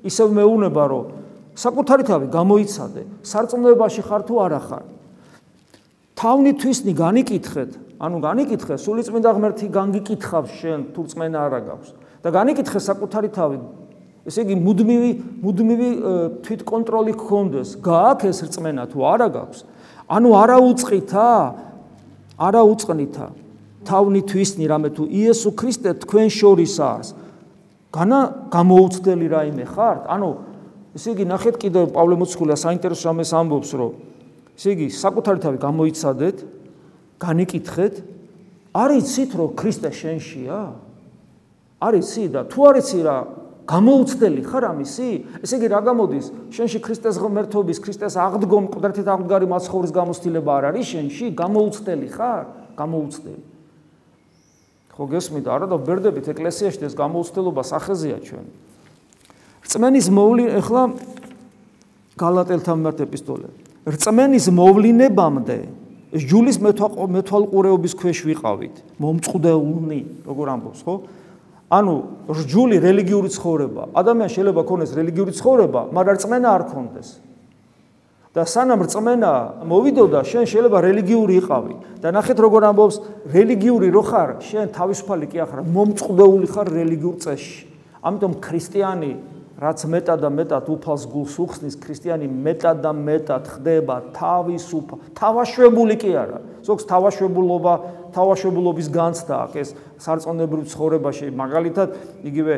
[0.08, 1.06] ისევ მეუნება, რომ
[1.60, 4.86] საკუთარი თავი გამოიცადე, სარწმუნოებაში ხარ თუ არა ხარ.
[6.16, 11.90] თავნი თვისნი განიკითხეთ, ანუ განიკითხე, სულიწმინდა ღმერთი განგიკითხავს შენ თუ წმენა არა გაქვს
[12.24, 13.60] და განიკითხე საკუთარი თავი.
[14.28, 15.12] ესე იგი მუდმივი
[15.44, 15.90] მუდმივი
[16.46, 19.60] თვითკონტროლი გქონდეს, გააქვს ეს წმენა თუ არა გაქვს.
[20.10, 21.30] ანუ არა უწყითა,
[22.38, 23.28] არა უწყნითა.
[23.88, 27.08] თავნი თვისნი რამე თუ იესო ქრისტე თქვენ შორის არის.
[27.90, 28.20] განა
[28.54, 30.02] გამოუცდელი რაიმე ხართ?
[30.12, 30.30] ანუ
[30.96, 33.92] ესე იგი ნახეთ კიდევ პავლე მოციქულა საინტერესო ამას ამბობს რომ
[34.58, 36.38] ესე იგი საკუთარი თავი გამოიცადეთ
[37.22, 38.00] განიკითხეთ
[38.74, 40.60] არიცით რომ ქრისტე შენშია
[41.80, 43.18] არიცი და თუ არიცი რა
[43.70, 45.10] გამოუცდელი ხარ ამისი?
[45.46, 46.26] ესე იგი რა გამოდის?
[46.50, 51.26] შენში ქრისტეს ღმერთობის, ქრისტეს აღდგომ, ყდრთით აღდგარი მაცხოვრის გამოცდილება არ არის შენში?
[51.38, 52.44] გამოუცდელი ხარ?
[52.80, 53.44] გამოუცდელი.
[55.00, 58.46] ხო გესმით, არა და ბერდებით ეკლესიაში ეს გამოუცდელობა სახეზეა ჩვენ.
[59.70, 60.84] რწმენის მოვლი ახლა
[62.20, 63.48] გალატელთან მიმართ ეპისტოლე.
[63.86, 65.60] რწმენის მოვლინებამდე
[66.10, 68.76] ჯულის მეთვალყურეობის ქვეშ ვიყავით.
[68.98, 70.96] მომწყდეულნი, როგორ ამბობს, ხო?
[71.70, 73.84] ანუ რჯული რელიგიური ცხოვრება.
[73.94, 77.10] ადამიანს შეიძლება ქონდეს რელიგიური ცხოვრება, მაგრამ რწმენა არ ქონდეს.
[78.30, 79.32] და სანამ რწმენა
[79.66, 81.74] მოვიდოდა, შენ შეიძლება რელიგიური იყავი.
[81.98, 87.66] და ნახეთ როგორ ამბობს, რელიგიური რო ხარ, შენ თავისუფალი კი ახარ, მომწყდეული ხარ რელიგიურ წესში.
[88.06, 89.12] ამიტომ ქრისტიანი
[89.60, 96.12] რაც მეტად და მეტად უფალს გულს უხსნის, ქრისტიანი მეტად და მეტად ხდება თავისუფალ, თავაშვებული კი
[96.16, 96.40] არა.
[96.64, 97.74] ზოგს თავაშვებულობა,
[98.16, 99.70] თავაშვებულობის განცდა აქვს ეს
[100.00, 101.88] სარწმუნოებრივ ცხოვრებაში, მაგალითად,
[102.24, 102.54] იგივე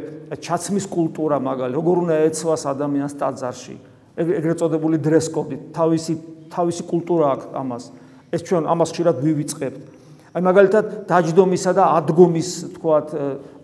[0.45, 3.75] ჩაცმის კულტურა მაგალითად, როგორ უნდა ეცვას ადამიანს ტაძარში.
[4.21, 6.13] ეგრეთ წოდებული დრესკოდი, თავისი
[6.51, 7.83] თავისი კულტურა აქვს ამას.
[8.31, 9.81] ეს ჩვენ ამას ხშირად ვივიწყებთ.
[10.31, 13.07] აი მაგალითად დაჯდომისა და ადგომის თქვათ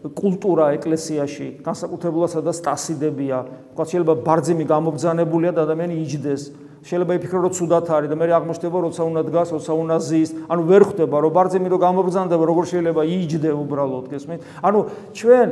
[0.06, 3.38] კულტურა ეკლესიაში, განსაკუთრებულად სადაც სტასიდებია,
[3.74, 6.42] თქვათ შეიძლება ბარძიმი გამობძანებულია და ადამიანი იჯდეს.
[6.88, 10.62] შეიძლება იფიქრო რომ ცუდად არის და მე აღმოჩნდება როცა უნდა დგას, როცა უნდა ზის, ანუ
[10.72, 14.40] ვერ ხვდება რომ ბარძიმი რომ გამობძანდება, როგორ შეიძლება იჯდე უბრალოდ, გესმით?
[14.64, 14.80] ანუ
[15.18, 15.48] ჩვენ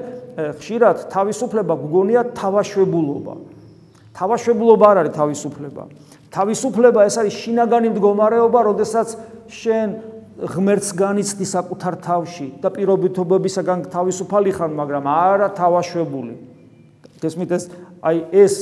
[0.56, 3.34] ხშირად თავისუფლება გგონია თავაშვებულობა.
[4.16, 5.84] თავაშვებულობა არ არის თავისუფლება.
[6.32, 9.08] თავისუფლება ეს არის შინაგანი მდგომარეობა, როდესაც
[9.50, 9.88] შენ
[10.36, 16.34] ღმერთს განიცდი საკუთარ თავში და პირობითობებისაგან თავისუფალი ხარ, მაგრამ არა თავაშვებული.
[17.24, 17.64] გესმით ეს
[18.04, 18.56] აი ეს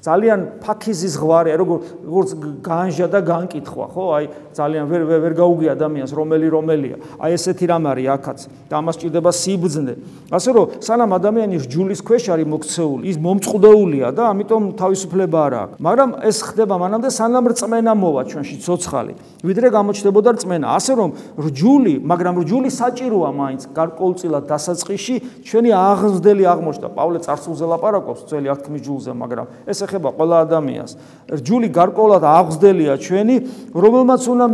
[0.00, 2.30] ძალიან ფაქიზი ზღვარი, როგორ როგორც
[2.64, 4.04] განჟა და განკითხვა, ხო?
[4.16, 4.24] აი
[4.56, 6.96] ძალიან ვერ ვერ გაუგია ადამიანს რომელი რომელია.
[7.20, 8.38] აი ესეთი რამ არის აქაც
[8.70, 9.94] და ამას ჭირდება სიბძნე.
[10.32, 15.76] ასე რომ სანამ ადამიანი ჯულის ქვეშ არის მოქცეული, ის მომწყდეულია და ამიტომ თავისუფლება არ აქვს.
[15.84, 19.12] მაგრამ ეს ხდება მანამდე სანამ რწმენა მოვა ჩვენში ცოცხალი.
[19.44, 20.66] ვიდრე გამოჩნდებოდა რწმენა.
[20.80, 21.10] ასე რომ
[21.44, 26.88] რჯული, მაგრამ რჯული საჭიროა მაინც გარკვეულწილად დასაწყისში ჩვენი აღზრდელი აღმოჩნდა.
[26.88, 30.92] პავლე წარსულზე ლაპარაკობს ძველი აღთქმის ჯულზე, მაგრამ ეს ეხება ყველა ადამიანს.
[31.34, 33.36] რჯული გარკვეულად აღზრდელია ჩვენი,
[33.74, 34.46] რომელმაც უნდა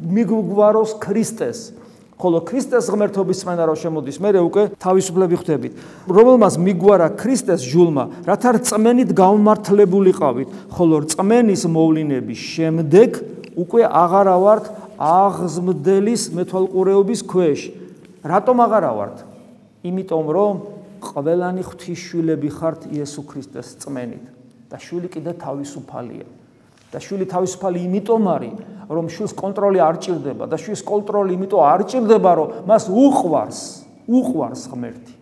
[0.00, 1.58] მიგვგვაროს ქრისტეს.
[2.20, 5.72] ხოლო ქრისტეს ღმერთობის წმენა რო შემოდის, მე უკვე თავისუფლები ხვდებით.
[6.04, 13.10] რომელმაც მიგვარა ქრისტეს ჯულმა, რათა რწმენით გამართლებულიყავით, ხოლო რწმენის მოვლინების შემდეგ
[13.56, 14.64] უკვე აღარა ვართ
[15.00, 17.60] აღზრდელის მეთვალყურეობის ქვეშ.
[18.20, 19.16] რატომ აღარა ვართ?
[19.80, 20.54] იმიტომ რომ
[21.00, 24.39] ყველანი ღვთისშვილები ხართ იესო ქრისტეს წმენით.
[24.70, 26.28] და შვილი კიდე თავისუფალია.
[26.90, 28.54] და შვილი თავისუფალი იმიტომ არის,
[28.90, 33.60] რომ შვილს კონტროლი არ ჭირდება და შვილს კონტროლი იმიტომ არ ჭირდება, რომ მას უყვარს,
[34.10, 35.14] უყვარს ღმერთი.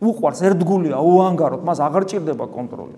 [0.00, 2.96] უყვარს ერთგულია, უანგაროდ, მას აღარ ჭირდება კონტროლი.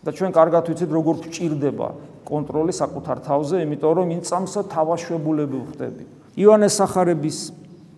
[0.00, 1.88] და ჩვენ კარგად ვიცით, როგორ ჭირდება
[2.24, 6.04] კონტროლი საკუთარ თავზე, იმიტომ რომ ინცამსა თავაშვებულები ვხდები.
[6.40, 7.38] ივანეს სახარების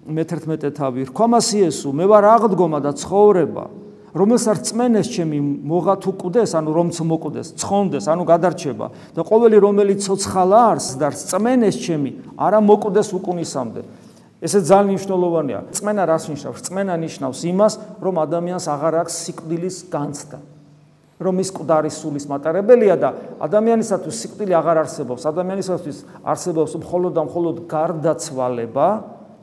[0.03, 3.65] მე-11 თავი, რქომას იესო, მე ვარ აღდგომა და ცხოვრება.
[4.13, 10.59] რომელსაც წმენეს ჩემი მოღათ უკვდეს, ანუ რომც მოკვდეს, ცხონდეს, ანუ გადარჩება და ყოველი რომელიც ცოცხალა
[10.77, 13.81] არს და წმენეს ჩემი არა მოკვდეს უკუნისამდე.
[14.43, 15.59] ესე ძალიან მნიშვნელოვანია.
[15.73, 16.61] წმენა რას ნიშნავს?
[16.67, 17.73] წმენა ნიშნავს იმას,
[18.03, 20.39] რომ ადამიანს აღარ აქვს სიკვდილის განცდა.
[21.23, 23.09] რომ ის ყდარის სულის მატარებელია და
[23.47, 25.23] ადამიანისათვის სიკვდილი აღარ არსებობს.
[25.31, 28.89] ადამიანისათვის არსებობს მხოლოდ და მხოლოდ გარდაცვალება,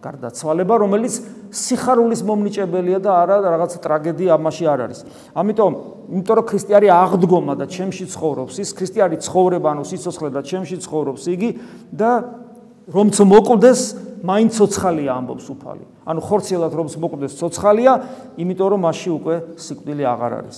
[0.03, 1.13] გარდაცვალება, რომელიც
[1.49, 4.99] სიხარულის მომნიჭებელია და არა რაღაც ტრაგედია ამაში არ არის.
[5.33, 5.73] ამიტომ,
[6.13, 11.23] იმიტომ რომ ქრისტიანი აღდგომა და ჩემში ცხოვრობს, ის ქრისტიანი ცხოვრება, ანუ სიცოცხლე და ჩემში ცხოვრობს
[11.33, 11.49] იგი
[11.89, 12.11] და
[12.89, 13.81] რომც მოკვდეს,
[14.25, 15.85] მაინც ცოცხალია ამბობს უფალი.
[16.05, 17.93] ანუ ხორციელად რომც მოკვდეს ცოცხალია,
[18.35, 20.57] იმიტომ რომ მასში უკვე სიკვდილი აღარ არის.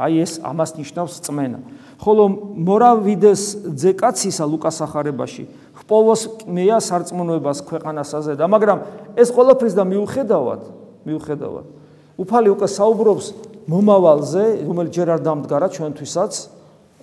[0.00, 1.58] აი ეს ამას ნიშნავს წმენა.
[2.00, 2.24] ხოლო
[2.56, 3.42] მორავიდეს
[3.76, 5.44] ძეკაცისა ლუკას ახარებაში
[5.90, 8.78] პოვოს მეა სარწმუნოებას ქვეყანასაზე და მაგრამ
[9.18, 10.60] ეს ყოველფრის და მიუხედავად
[11.10, 11.66] მიუხედავად
[12.20, 13.26] უფალი უკვე საუბრობს
[13.70, 16.32] მომავალზე რომელიც ჯერ არ დამდგარა ჩვენთვისაც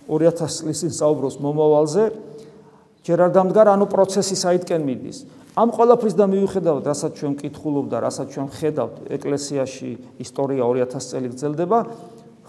[0.07, 2.03] 2000 წლის წინ საუბრობს მომავალზე
[3.07, 5.17] ჯერ არ დამდგარა ანუ პროცესი საითკენ მიდის.
[5.57, 9.89] ამ ყოველფრის და მიუხედავად რასაც ჩვენ კითხულობ და რასაც ჩვენ ხედავთ ეკლესიაში
[10.21, 11.79] ისტორია 2000 წელი გრძელდება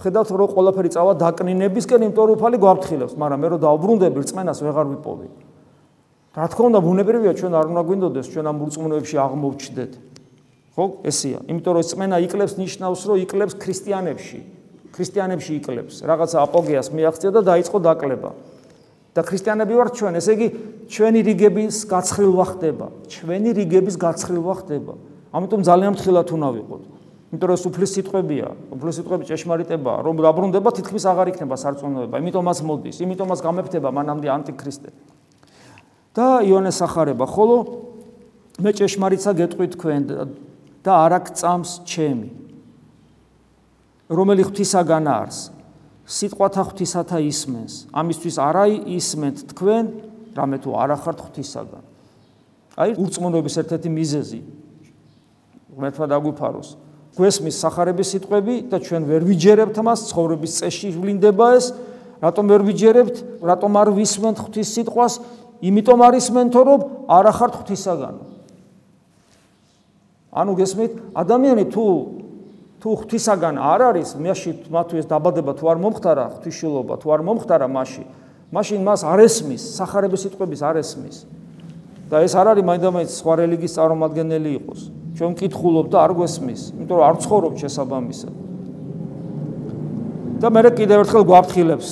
[0.03, 4.87] ხედავთ რომ ყოველფერი წავა დაკნინებისკენ იმიტომ რომ უფალი გვაფრთხილებს მაგრამ მე რომ დაუბრუნდები რწმენას ვეღარ
[4.93, 5.48] ვიპოვი
[6.39, 9.93] რა თქმა უნდა ბუნებრივია ჩვენ არ უნდა გვინდოდეს ჩვენ ამ მურწმუნოებში აღმოვჩდეთ
[10.79, 10.85] ხო?
[11.03, 11.43] ესეა.
[11.51, 14.41] იმიტომ რომ წმენა იკლებს ნიშნავს რომ იკლებს ქრისტიანებში.
[14.95, 15.95] ქრისტიანებში იკლებს.
[16.07, 18.31] რაღაცა აპოგეას მიაღწია და დაიწყო დაკლება.
[19.19, 20.13] და ქრისტიანები ვართ ჩვენ.
[20.23, 20.47] ესე იგი
[20.87, 22.87] ჩვენი რიგების გაცხრილვა ხდება.
[23.11, 24.95] ჩვენი რიგების გაცხრილვა ხდება.
[25.35, 26.83] ამიტომ ძალიან მთლად უნდა ვიყოთ.
[27.35, 28.47] იმიტომ რომ უფლის სიტყვებია.
[28.79, 32.15] უფლის სიტყვები ჭეშმარიტება რომ დაბრუნდება თითქმის აღარ იქნება სარწმუნოება.
[32.23, 35.18] იმიტომაც მოდის იმიტომაც გამეფდება მანამდე ანტიქრისტე
[36.19, 37.57] და იონეს ახარება, ხოლო
[38.59, 40.03] მე ჭეშმარიტსა გეტყვი თქვენ
[40.83, 42.31] და არაკწამს ჩემი.
[44.11, 45.39] რომელი ღვთისაგან არის?
[46.09, 47.73] სიტყვათა ღვთისათა ისმენს.
[47.93, 48.65] ამისთვის არა
[48.99, 49.85] ისმენთ თქვენ,
[50.35, 51.85] რამე თუ არ ახართ ღვთისაგან.
[52.79, 54.41] აი, ურწმუნოების ერთ-ერთი მიზეზი.
[55.79, 56.69] მეთვა დაგვიფაროს.
[57.19, 61.67] გვესმის სახარების სიტყვები და ჩვენ ვერ ვიჯერებთ მას, ცხოვრების წესში ვლინდება ეს.
[62.23, 63.17] რატომ ვერ ვიჯერებთ?
[63.43, 65.15] რატომ არ ვისმენთ ღვთის სიტყვას?
[65.59, 68.15] იმიტომ არის მენთო რომ არ ახართ ღვთისაგან.
[70.39, 71.85] ანუ გესმით, ადამიანი თუ
[72.79, 78.07] თუ ღვთისაგან არ არის, მაშინ მათთვის დაბადება თუ არ მომხდარა ღვთისშილობა, თუ არ მომხდარა მაშინ,
[78.55, 81.17] მაშინ მას არ ესმის, სახარების სიტყვების არ ესმის.
[82.09, 84.81] და ეს არ არის მაინდამაინც სხვა რელიგიის წარმომადგენელი იყოს.
[85.19, 88.33] ჩვენ მკითხულობ და არ გვესმის, იმიტომ რომ არ ცხოვრობ შესაბამისად.
[90.39, 91.89] და მე კიდევ ერთხელ გვაფრთხილებს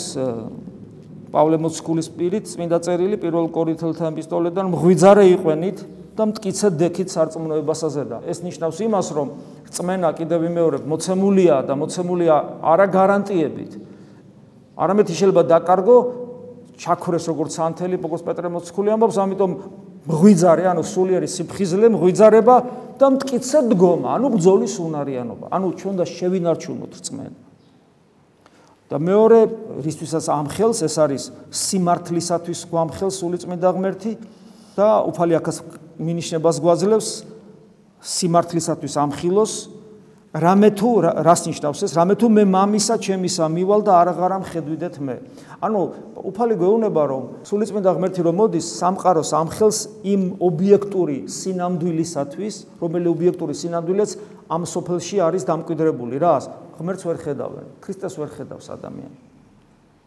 [1.37, 5.79] პავლე მოციქულისპირი წმინდა წერილი პირველ კორინთელთა ეპისტოლედან მღვიძარე იყვენით
[6.17, 8.25] და მткиცე დექით სარწმუნოებასაზედა.
[8.25, 9.29] ეს ნიშნავს იმას, რომ
[9.69, 13.73] რწმენა კიდევ ვიმეორებ, მოცემულია და მოცემულია არა გარანტიებით.
[14.81, 15.97] არამედ შეიძლება დაკარგო,
[16.81, 19.51] ჩაქრეს როგორც ანთელი, როგორც პეტრე მოციქული ამბობს, ამიტომ
[20.09, 22.57] მღვიძარე, ანუ სულიერი სიფხიზლე, მღვიძარება
[22.97, 25.47] და მткиცე დგომა, ანუ ბძოლის უნარიანობა.
[25.53, 27.46] ანუ ჩვენ და შევინარჩუნოთ რწმენა.
[28.87, 29.39] და მეორე
[29.83, 34.13] რისთვისაც ამ ხელს ეს არის სიმართლისათვის გვამხელს სულიწმიდა ღმერთი
[34.79, 35.57] და უფალი აქაც
[35.99, 37.09] მინიშნებას გვაძლევს
[38.07, 39.53] სიმართლისათვის ამხილოს
[40.37, 40.91] რამე თუ
[41.25, 41.93] რას ნიშნავს ეს?
[41.97, 45.17] რამე თუ მე მამისა ჩემისა მივალ და არაღარა მხედვიდეთ მე.
[45.65, 45.81] ანუ
[46.29, 54.11] უფალი გვეუბნება რომ სულიწმიდა ღმერთი რომ მოდის სამყაროს ამხელს იმ ობიექტური სინამდვილისათვის რომელი ობიექტური სინამდვილეც
[54.51, 59.27] ამ სოფელში არის დამკვიდრებული რას ღმერთს ვერ ხედავენ ქრისტეს ვერ ხედავს ადამიანი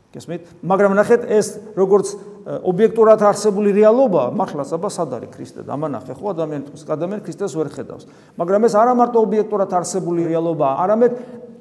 [0.09, 0.41] გესმით?
[0.65, 1.47] მაგრამ ნახეთ ეს
[1.77, 2.17] როგორც
[2.65, 5.61] ობიექტურად არსებული რეალობა, მართლაც აბა სად არის ქრისტე?
[5.69, 8.09] დამანახე ხო ადამიანს, ადამიანი ქრისტეს ვერ ხედავს.
[8.33, 11.11] მაგრამ ეს არა მარტო ობიექტურად არსებული რეალობაა, არამედ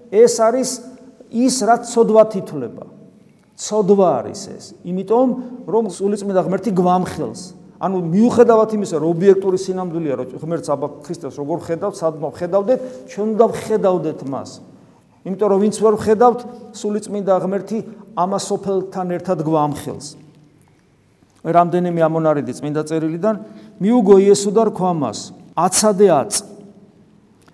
[0.08, 0.70] ეს არის
[1.28, 2.84] ის რაც ცოდვა თითლება.
[3.58, 4.64] ცოდვა არის ეს.
[4.86, 5.28] იმიტომ
[5.68, 7.42] რომ სულიწმიდა ღმერთი გვამხელს.
[7.78, 13.26] ანუ მიუხედავად იმისა, რომ ობიექტური სინამდვილეა, რომ ღმერთს აბა ქრისტეს როგორ ხედავთ, სად მოხედავდეთ, ჩვენ
[13.38, 14.50] უნდა ვხედავდეთ მას.
[15.22, 16.40] იმიტომ რომ ვინც ვერ ხედავთ,
[16.74, 17.78] სულიწმიდა ღმერთი
[18.18, 20.06] ამას სოფელთან ერთად გვამხელს.
[21.46, 23.36] რამდენიმე ამონარიდი წმინდა წერილიდან
[23.78, 25.18] მიუგო იესო და რქვამას,
[25.54, 26.32] აცადე აწ.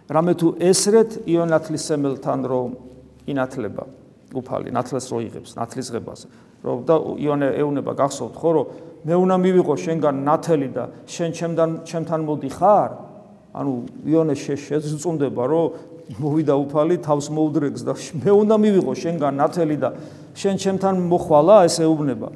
[0.08, 2.68] რამე თუ ესრეთ იონათლის სემელთან რომ
[3.28, 3.84] ინათლება
[4.32, 6.20] უფალი, ნათლს რო იღებს, ნათლისღებას.
[6.64, 8.66] რომ და იონე ეუნება გახსოვთ ხო, რომ
[9.04, 12.90] მე უნდა მივიღო შენგან ნათელი და შენ ჩემთან ჩემთან მოდი ხარ?
[13.54, 13.72] ანუ
[14.08, 19.90] იონე შეძწუნდება, რომ მოვიდა უფალი თავს მოუდრეგს და მე უნდა მივიღო შენგან ნათელი და
[20.36, 22.28] შენ ჩემთან მოხვალა ეს ეუბნება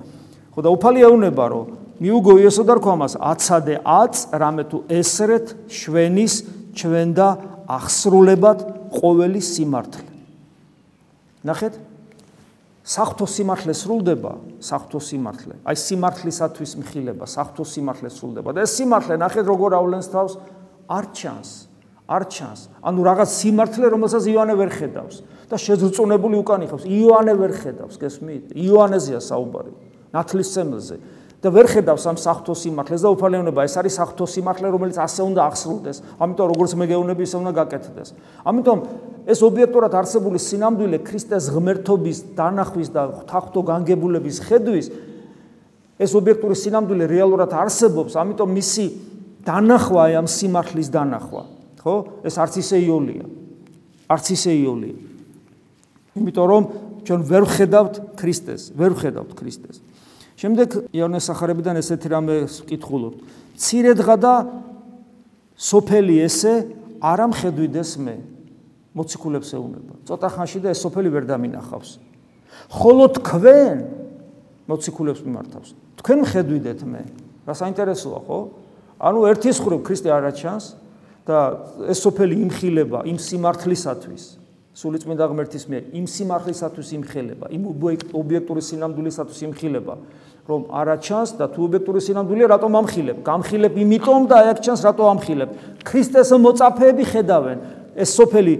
[0.57, 1.66] ხო და უფალი ეუბნება რომ
[2.00, 6.35] მიუგო იესო და რქვამას აცადე აც რამე თუ ესრეთ შვენის
[6.81, 7.28] ჩვენ და
[7.68, 8.59] ახსრულებად
[8.96, 10.04] ყოველი სიმართლე
[11.44, 11.74] ნახეთ
[12.88, 14.33] საფრთხო სიმართლე სრულდება
[14.64, 20.38] საფრთხო სიმართლე აი სიმართლისათვის მხილება საფრთხო სიმართლე სრულდება და ეს სიმართლე ნახეთ როგორ ავლენს თავს
[20.88, 21.51] არ ჩანს
[22.09, 22.61] არ ჩანს.
[22.81, 25.16] ანუ რაღაც სიმართლე, რომელსაც იოანე ვერ ხედავს
[25.53, 26.85] და შეზრწუნებული უკან იხავს.
[26.88, 28.57] იოანე ვერ ხედავს, გესმით?
[28.57, 29.72] იოანეზეა საუბარი.
[30.09, 30.96] ნათლის სემლზე
[31.38, 35.40] და ვერ ხედავს ამ საფრთხო სიმართლეს და უფალეონება ეს არის საფრთხო სიმართლე, რომელიც ასე უნდა
[35.48, 35.98] აღსრულდეს.
[36.18, 38.09] ამიტომ როგორც მე გეუბნები, ისე უნდა გაკეთდეს.
[38.42, 38.79] ამიტომ
[39.29, 44.87] ეს ობიექტურად არსებული სინამდვილე ქრისტეს ღმერთობის დანახვის და თახტო განგებულების ხედვის
[45.98, 48.87] ეს ობიექტური სინამდვილე რეალურად არსებობს, ამიტომ მისი
[49.46, 51.42] დანახვა ამ სიმართლის დანახვა
[51.88, 51.96] ხო?
[52.27, 53.24] ეს არც ისე იოლია.
[54.09, 54.96] არც ისე იოლია.
[56.18, 56.64] იმიტომ რომ
[57.07, 59.81] ჩვენ ვერ ვხედავთ ქრისტეს, ვერ ვხედავთ ქრისტეს.
[60.38, 63.14] შემდეგ იონეს სახარებიდან ესეთი რამე ვკითხულობ.
[63.59, 64.35] ცირე დღა და
[65.59, 66.55] სოფელი ესე
[67.03, 68.16] არ ამხედვიდეს მე.
[68.94, 69.94] მოციქულებს ეუბნება.
[70.07, 71.90] ცოტა ხანში და ეს სოფელი ვერ დამინახავს.
[72.70, 73.77] ხოლო თქვენ
[74.70, 75.68] მოციქულებს მიმართავს.
[75.98, 77.03] თქვენ მხედვიდეთ მე.
[77.46, 78.38] რა საინტერესოა, ხო?
[78.98, 80.64] ანუ ერთის ხრივ ქრისტე არ აჩანს,
[81.29, 81.38] და
[81.92, 84.24] ეს სოფელი იმხილება იმ სიმართლისათვის
[84.79, 87.62] სულიწმინდა ღმერთის მიერ იმ სიმართლისათვის იმხილება იმ
[88.16, 89.94] ობიექტური სინამდვილისათვის იმხილება
[90.48, 93.18] რომ არა ჩანს და თუ ობიექტური სინამდვილეა რატომ ამხილებ?
[93.20, 95.50] გამხილებ იმიტომ და აქ ჩანს რატო ამხილებ?
[95.84, 97.58] ქრისტეს მოწაფეები ხედავენ.
[97.92, 98.54] ეს სოფელი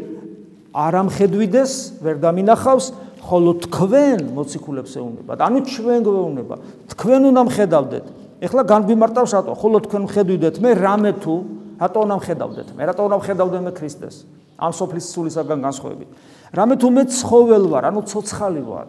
[0.77, 1.73] არ ამხედვიდეს
[2.05, 2.87] ვერ დამინახავს
[3.25, 5.39] ხოლო თქვენ მოციქულებს ეუბნებათ.
[5.41, 6.57] ანუ ჩვენ გვეუბნება
[6.93, 8.05] თქვენ უნდა მხედავდეთ.
[8.45, 9.53] ეხლა განგვიმარტავს რატო?
[9.57, 11.35] ხოლო თქვენ მხედვიდეთ მე რამე თუ
[11.81, 12.83] რატო უნდა მხედავდეთ მე?
[12.85, 14.17] რატო უნდა მხედავდე მე ქრისტეს?
[14.61, 16.09] ამ სოფლის სულისაგან განსხვავებით.
[16.53, 18.89] რამე თუ მე ცხოველ ვარ ანუ ცოცხალი ვარ.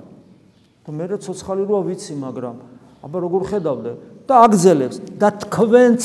[0.89, 3.91] მე რა ცოცხალი როა ვიცი მაგრამ აბა როგორ ხედავდე?
[4.29, 6.01] და აგზელებს და თქვენც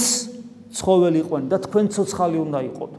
[0.74, 2.92] ცხოველი იყვენ და თქვენ ცოცხალი უნდა იყოთ.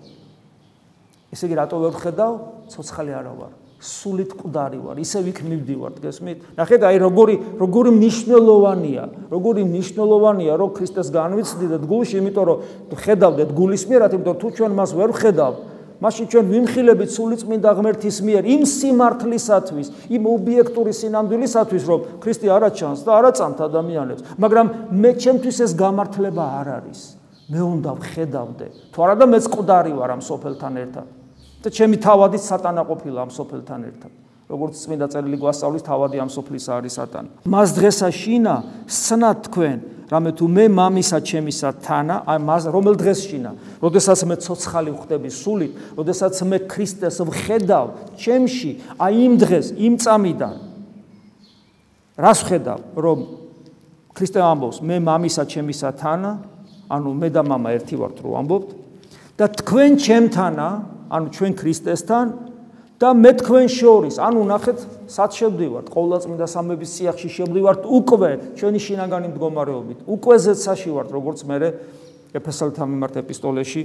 [1.33, 2.33] ესე იგი რატო ვერ ხედავ?
[2.69, 3.53] ცოცხალი არა ვარ.
[3.85, 6.37] სულით მკვდარი ვარ, ისე ვიქ მივდივარ, გესმით?
[6.57, 12.57] ნახეთ, აი როგორი როგორი მნიშვნელოვანია, როგორი მნიშვნელოვანია, რომ ქრისტეს განვიცდით გულში, იმიტომ რომ
[13.03, 15.57] ხედავდეთ გულის მიერად, იმიტომ თუ ჩვენ მას ვერ ვხედავთ,
[16.05, 23.01] მაშინ ჩვენ ვიმხილებით სულიწმინდა ღმერთის მიერ იმ სიმართლისათვის, იმ ობიექტური სინამდვილისათვის, რომ ქრისტე არა ჩანს
[23.01, 24.67] და არა წამთ ადამიანებს, მაგრამ
[25.01, 26.99] მე ჩემთვის ეს გამართლება არ არის.
[27.49, 28.65] მე უნდა ვხედავდე.
[28.93, 31.07] თუ არა და მეც მკვდარი ვარ ამ სოფელთან ერთად.
[31.65, 34.11] და ჩემი თავადი სატანა ყოფილა ამ სოფელთან ერთად.
[34.45, 37.29] როგორც წმინდა წერილი გვასწავლის, თავადი ამ სოფლის არის სატანა.
[37.49, 39.77] მას დღესა შინა სნა თქვენ
[40.10, 45.30] რამე თუ მე მამისა ჩემისა თანა, აი მას რომელ დღეს შინა, როდესაც მე ცოცხალი ვხდები
[45.30, 47.86] სულით, როდესაც მე ქრისტეს ვხედავ
[48.18, 50.54] ჩემში, აი იმ დღეს, იმ წამიდან
[52.18, 53.18] რას ვხედავ, რომ
[54.18, 56.32] ქრისტე ამბობს, მე მამისა ჩემისა თანა,
[56.90, 58.68] ანუ მე და мама ერთი ვართ რო ამბობთ
[59.38, 60.68] და თქვენ ჩემთანა,
[61.06, 62.26] ანუ ჩვენ ქრისტესთან
[62.95, 64.79] და მე თქვენ შორის, ანუ ნახეთ,
[65.11, 69.99] სად შევდივართ, ყოვლადწმინდა სამების სიახში შევდივართ უკვე ჩვენი შინაგანი მდგომარეობით.
[70.07, 71.57] უკვე ზეცაში ვართ, როგორც მე
[72.35, 73.81] ეფესალთა მიმართ ეპისტოლეში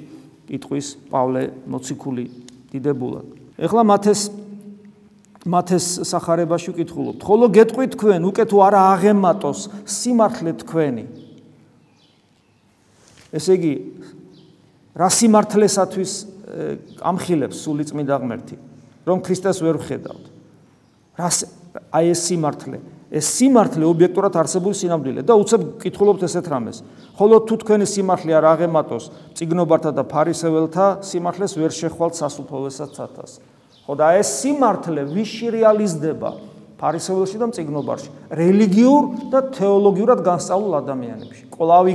[0.47, 2.25] კითხვის პავლე მოციქული
[2.71, 3.27] დიდებულად.
[3.59, 4.21] ეხლა მათეს
[5.41, 7.21] მათეს სახარებაში ვკითხულობთ.
[7.25, 11.05] ხოლო გეტყვით თქვენ, უკვე თუ არა აღემატოს სიმართლე თქვენი.
[13.33, 13.75] ესე იგი,
[14.95, 16.13] რა სიმართლესათვის
[17.01, 18.57] ამხილებს სული წმინდა ღმერთი?
[19.07, 20.25] რომ ქრისტეს ვერ ვხედავთ.
[21.19, 21.39] რას
[21.95, 22.79] აი ეს სიმართლე,
[23.11, 26.83] ეს სიმართლე ობიექტურად არსებული სინამდვილე და უცებ კითხულობთ ესეთ რამეს.
[27.19, 33.33] ხოლო თუ თქვენი სიმართლე არ აღემატოს ციგნობართა და ფარისეველთა სიმართლეს ვერ შეხვალთ სასუფოველსაც ცათას.
[33.87, 36.31] ხო და ეს სიმართლე ვიში რეალიზდება
[36.81, 41.45] ფარისეველში და ციგნობარში, რელიგიურ და თეოლოგიურად განსწავლულ ადამიანებში.
[41.53, 41.95] ყლავი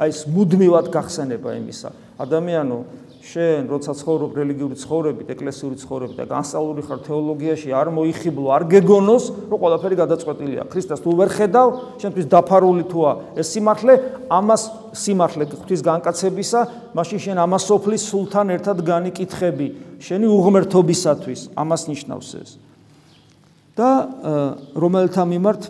[0.00, 1.88] აი ეს მუდმივად გახსენება იმისა.
[2.16, 2.78] ადამიანო
[3.22, 9.24] შენ როცა ცხოვრობ რელიგიური ცხოვრებით, ეკლესიური ცხოვრებით და განსწავლული ხარ თეოლოგიაში, არ მოიხიბლო, არ გეგონოს,
[9.46, 10.62] რომ ყველაფერი გადაწყვეტილია.
[10.66, 11.68] ქრისტეს თუ ვერ ხედავ,
[12.02, 13.94] შენთვის დაფარული თუა ეს სიმართლე,
[14.26, 16.60] ამას სიმართლე ღვთის განკაცებისა,
[16.98, 19.66] მაშინ შენ ამას სოფლის სულთან ერთად განიკითხები,
[20.02, 22.50] შენი უღმერთობისათვის, ამას ნიშნავს ეს.
[23.72, 23.88] და
[24.76, 25.62] რომელთა მიმართ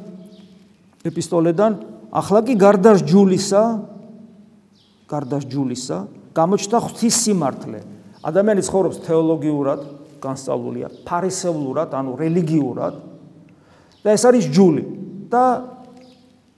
[1.07, 1.73] ეპისტოლედან
[2.11, 3.63] ახლა კი გარდაჟჯულისა
[5.07, 5.99] გარდაჟჯულისა
[6.35, 7.79] გამოჩნდა ღვთის სიმართლე.
[8.23, 9.81] ადამიანი ცხოვრობს თეოლოგიურად,
[10.23, 12.95] განსწავლულია, ფარისევლურად, ანუ რელიგიურად.
[14.03, 14.85] და ეს არის ჯული.
[15.33, 15.45] და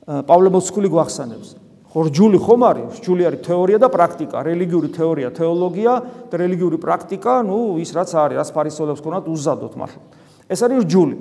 [0.04, 1.48] პავლე მოციქული გვახსენებს.
[1.94, 2.98] ხო ჯული ხომ არის?
[3.06, 5.92] ჯული არის თეორია და პრაქტიკა, რელიგიური თეორია, თეოლოგია
[6.26, 10.02] და რელიგიური პრაქტიკა, ну, ის რაც არის, რაც ფარისევლებს ქონათ უზადოთ მართლა.
[10.50, 11.16] ეს არის ჯული.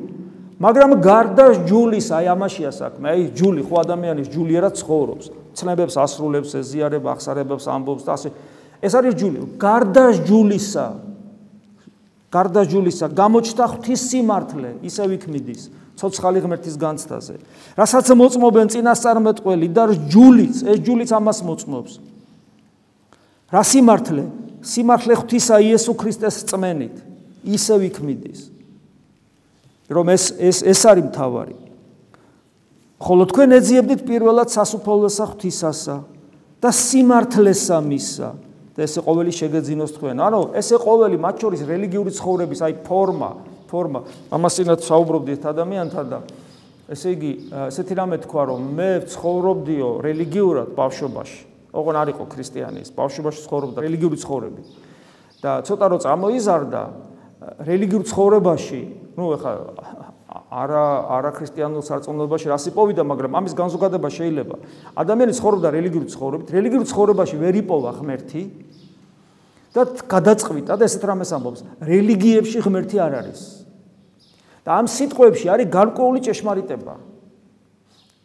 [0.59, 5.42] მაგრამ გარდა ჯულის, აი ამაშია საქმე, აი ჯული ხო ადამიანის ჯულიერად ცხოვრობს.
[5.53, 8.29] ცნებებს ასრულებს, ეზიარება, ახსარებებს, ამბობს და ასე.
[8.83, 9.39] ეს არის ჯული.
[9.57, 10.87] გარდა ჯულისა,
[12.33, 15.61] გარდა ჯულისა, გამოჩნდა ღვთის სიმართლე, ისე ვიქმიდის
[15.93, 17.35] ცოცხალი ღმერთის განცდაზე.
[17.77, 21.93] რასაც მოწმობენ წინასწარმეტყველი და ჯულიც, ეს ჯულიც ამას მოწმობს.
[23.53, 24.23] რა სიმართლე?
[24.63, 26.95] სიმართლე ღვთისა იესო ქრისტეს წმენით,
[27.45, 28.41] ისე ვიქმიდის.
[29.93, 31.55] რომ ეს ეს ეს არის მთავარი.
[33.03, 35.95] ხოლო თქვენ ეძიებდით პირველად სასუფეველსა ღვთისასა
[36.63, 38.29] და სიმართლესა მისა
[38.73, 40.15] და ესე ყოველი შეგეძინოს თქვენ.
[40.23, 43.29] ანუ ესე ყოველი მათ შორის რელიგიური ცხოვრების აი ფორმა,
[43.67, 43.99] ფორმა.
[44.31, 46.19] ამასინაც საუბრობდით ადამიანთან და
[46.87, 47.31] ესე იგი
[47.67, 51.41] ესეთი რამე თქვა რომ მე ცხოვრობდიო რელიგიურად ბავშვობაში.
[51.75, 54.61] ოღონ არ იყო ქრისტიანის, ბავშვობაში ცხოვრობდა რელიგიური ცხოვრები.
[55.43, 56.81] და ცოტა რო წამოიზარდა
[57.67, 58.81] რელიგიურ ცხოვრებაში,
[59.19, 59.51] ну ეხა
[60.33, 64.55] არა არა ქრისტიანულ სარწმუნოებაში რას იპოვიდა, მაგრამ ამის განზოგადება შეიძლება.
[64.97, 68.41] ადამიანი ცხოვრობდა რელიგიურ ცხოვრებით, რელიგიურ ცხოვრებაში ვერ იპოვა ღმერთი
[69.73, 73.41] და გადაწყვიტა და ესეთ რამეს ამბობს, რელიგიებში ღმერთი არ არის.
[74.63, 76.95] და ამ სიტყვებში არის გარკვეული ჭეშმარიტება.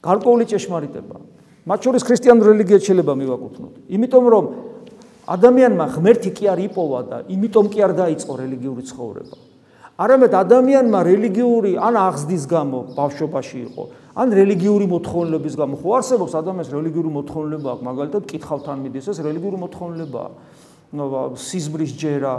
[0.07, 1.17] გარკვეული ჭეშმარიტება.
[1.67, 3.75] მათ შორის ქრისტიანულ რელიგიას შეიძლება მივაკუთვნოთ.
[3.91, 4.45] იმიტომ რომ
[5.29, 9.37] ადამიანმა ღმერთი კი არ იპოვა და იმიტომ კი არ დაიწყო რელიგიური ცხოვრება.
[9.99, 13.85] არამედ ადამიანმა რელიგიური ან აღზრდის გამო ბავშვობაში იყო,
[14.15, 19.59] ან რელიგიური მოთხოვნილების გამო ხო არსებობს ადამიანს რელიგიური მოთხოვნილება აქვს, მაგალითად კითხავთან მიდის ეს რელიგიური
[19.59, 20.31] მოთხოვნილებაა.
[20.89, 21.05] ნუ
[21.37, 22.35] სიზმრის ჯერა,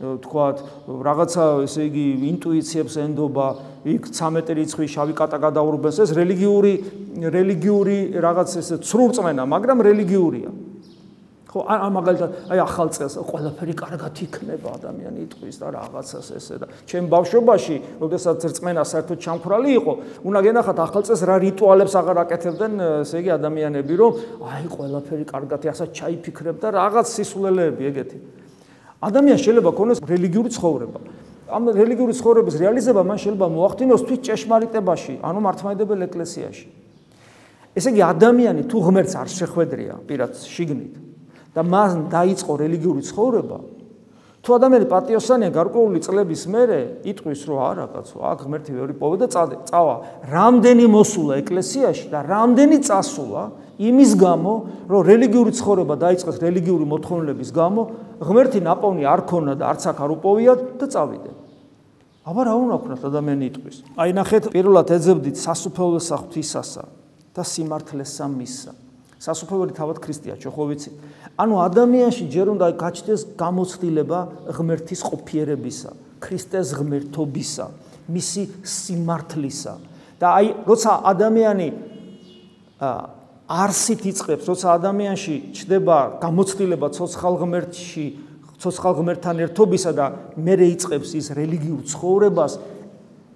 [0.00, 0.56] თქვათ,
[0.88, 3.46] რაღაცა ესე იგი ინტუიციებს ენდობა,
[3.84, 6.72] იქ 13 რიცხვი შავი კატა გადაურბეს, ეს რელიგიური
[7.20, 10.69] რელიგიური რაღაც ესე ცრურწმენა, მაგრამ რელიგიურია.
[11.50, 16.66] ხო ან მაგალითად აი ახალ წელს ყველაფერი კარგად იქნება ადამიანი იტყვის და რაღაცას ესე და.
[16.86, 19.92] ჩემ ბავშვობაში როდესაც რწმენა საერთოდ ჩამქრალი იყო
[20.30, 22.72] უნდა გენახათ ახალ წელს რა რიტუალებს აღარ აკეთებდნენ
[23.02, 24.12] ესე იგი ადამიანები რომ
[24.46, 28.18] აი ყველაფერი კარგად ასაც ჩაიფიქრებ და რაღაც სისულელეები ეგეთი.
[29.02, 30.98] ადამიანს შეიძლება ქონდეს რელიგიური ცხოვრება.
[31.50, 36.66] ამ რელიგიური ცხოვრების რეალიზება მან შეიძლება მოახდინოს თვით ჭეშმარიტებაში ანუ მართლმადიდებელ ეკლესიაში.
[37.74, 41.09] ესე იგი ადამიანი თუ ღმერთს არ შეხვედრია პირად შიგნით
[41.54, 43.58] და მან დაიწყო რელიგიური ცხოვრება,
[44.40, 46.78] თუ ადამიანი პატიოსანია გარკვეული წლების მერე
[47.12, 49.26] იტყვის რომ არა კაცო, აქ ღმერთი ვერი პოვე და
[49.68, 49.96] წავა,
[50.32, 53.42] რამდენი მოსულა ეკლესიაში და რამდენი წასულა
[53.80, 54.52] იმის გამო,
[54.88, 57.82] რომ რელიგიური ცხოვრება დაიწყეს რელიგიური მოთხოვნილების გამო,
[58.24, 61.36] ღმერთი ნაპოვნი არ ქონა და არც აქ არ უპოვიათ და წავიდნენ.
[62.24, 63.76] აბა რა უნდა ქნათ ადამიანი იტყვის?
[63.96, 66.84] აი ნახეთ, პირველად ეძებდით სასუფეველო საღვთისასა
[67.36, 68.72] და სიმართლესა მისა.
[69.20, 70.94] სასופეველი თავად ქრისტეა, ჩვენ ხო ვიცით.
[71.40, 74.18] ანუ ადამიანში ჯერ უნდა გაჩნდეს გამოცდილება
[74.52, 77.66] ღმერთის ყოფიერებისა, ქრისტეს ღმერთობისა,
[78.12, 79.74] მისი სიმართლისა.
[80.20, 81.68] და აი, როცა ადამიანი
[83.48, 88.06] არსით იწყებს, როცა ადამიანში ჩდება გამოცდილება ცოცხალ ღმერთში,
[88.60, 92.52] ცოცხალ ღმერთთან ერთობისა და მეરે იწყებს ის რელიგიურ ცხოვრებას,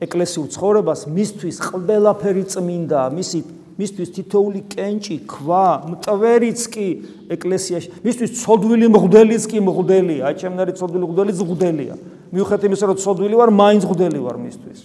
[0.05, 3.41] ეკლესიურ ცხოვრებას, მისთვის ყველაფერი წმინდა, მისი
[3.75, 6.89] მისთვის თითოული კენჭი, ქვა, მტვერიც კი
[7.35, 11.95] ეკლესიაში, მისთვის ცოდვილი მღვდელიც კი მღვდელია, აი ჩემნარი ცოდვილი მღვდელიც მღვდელია.
[12.31, 14.81] მიუხედავად იმისა, რომ ცოდვილი ვარ, მაინც მღვდელი ვარ მისთვის.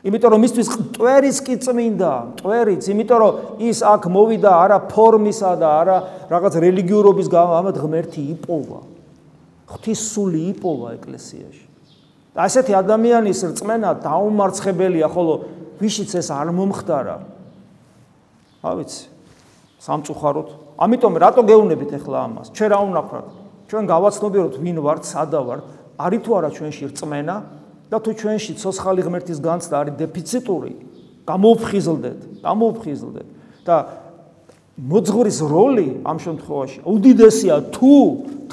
[0.00, 3.32] იმიტომ რომ მისთვის მტვერიც კი წმინდა, მტვერიც, იმიტომ რომ
[3.68, 5.96] ის აქ მოვიდა არა ფორმისა და არა
[6.32, 8.80] რაღაც რელიგიურობის გამო, ღმერთი იპოვა.
[9.70, 11.64] ღვთის სული იპოვა ეკლესიაში.
[12.34, 15.34] ასეთი ადამიანის რწმენა დაუმარცხებელია, ხოლო
[15.80, 17.39] ვიშიც ეს არ მომხდარა.
[18.60, 19.04] რა ვიცი,
[19.80, 20.48] სამწუხაროდ.
[20.80, 22.46] ამიტომ რატო გეუნებით ახლა ამას?
[22.52, 23.28] ჩვენ რა უნახრათ?
[23.70, 25.64] ჩვენ გავაცნობიეროთ ვინ ვართ, სადა ვართ,
[26.00, 27.36] არის თუ არა ჩვენში რწმენა
[27.90, 30.72] და თუ ჩვენში ცოცხალი ღმერთის განცდა არის დეფიციტური,
[31.24, 33.28] გამოუფხიზლდეთ, გამოუფხიზლდეთ
[33.64, 33.76] და
[34.80, 37.92] მოძღვრის როლი ამ შემთხვევაში უდიდესია თუ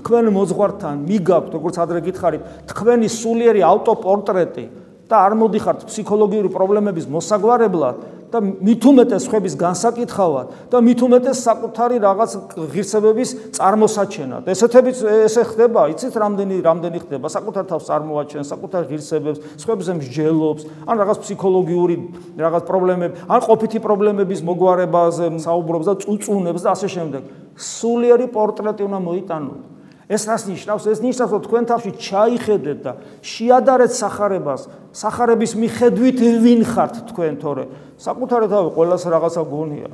[0.01, 4.65] თქვენ მოძღვართან მიგაქვთ როგორც ადრე გითხარით თქვენი სულიერი ავტოპორტრეტი
[5.07, 7.95] და არ მოდიხართ ფსიქოლოგიური პრობლემების მოსაგვარებლად
[8.27, 12.31] და მით უმეტეს ხების განსაკითხავად და მით უმეტეს საკუთარი რაღაც
[12.75, 14.43] ღირსებების წარმოსაჩენად.
[14.51, 14.97] ესეთებიც
[15.27, 21.17] ესე ხდება, იცით, რამდენი რამდენი ხდება, საკუთარ თავს წარმოაჩენ, საკუთარ ღირსებებს, ხებზე მსჯელობს, ან რაღაც
[21.23, 21.95] ფსიქოლოგიური
[22.35, 27.23] რაღაც პრობლემები, ან ყოფითი პრობლემების მოგვარებაზე საუბრობს და წუწუნებს და ასე შემდეგ.
[27.57, 29.76] სულიერი პორტრეტი უნდა მოიტანოთ.
[30.07, 30.83] ეს რას ნიშნავს?
[30.87, 34.61] ეს ნიშნავს, რომ თქვენ თავში ჩაიხედეთ და შეადარეთ сахарებას.
[34.95, 37.63] сахарების მიხედვით ვინ ხართ თქვენ თორე?
[37.99, 39.89] საკუთარი თავი ყოველას რაღაცა გონია.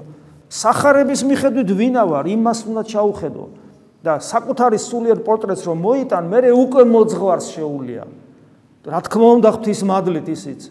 [0.53, 3.45] сахарების მიხედვით ვინა ვარ, იმას უნდა ჩაუხედო.
[4.03, 8.03] და საკუთარი სულიერ პორტრეტს რომ მოიტან, მე უკვე მოძღვარს შეუულია.
[8.83, 10.61] რა თქმა უნდა, ღვთის მადლით ისიც.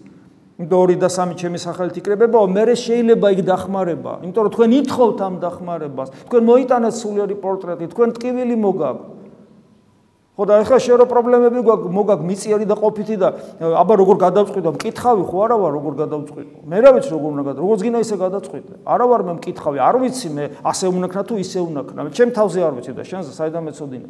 [0.60, 4.12] იმიტომ 2 და 3 ჩემი სახელით იკრებებაო, მე შეიძლება იქ დახმარება.
[4.20, 6.08] იმიტომ რომ თქვენ ითხოვთ ამ დახმარებას.
[6.28, 9.21] თქვენ მოიტანეთ სულიერი პორტრეტი, თქვენ ტკივილი მოგაქვს.
[10.32, 13.28] ხო და ეხლა შე რო პრობლემები გვაქვს მოგაქვს მიწიერი და ყოფითი და
[13.60, 17.60] აბა როგორ გადავწყვიტო მკითხავი ხო არა ვარ როგორ გადავწყვიტო მე რა ვიცი როგორ უნდა გადავ
[17.68, 21.58] როგორც გინდა ისე გადავწყვიტე არა ვარ მე მკითხავი არ ვიცი მე ასე უნაქნა თუ ისე
[21.68, 24.08] უნაქნა ჩემ თავზე არ ვიცი და შენს საიდან მეწოდინე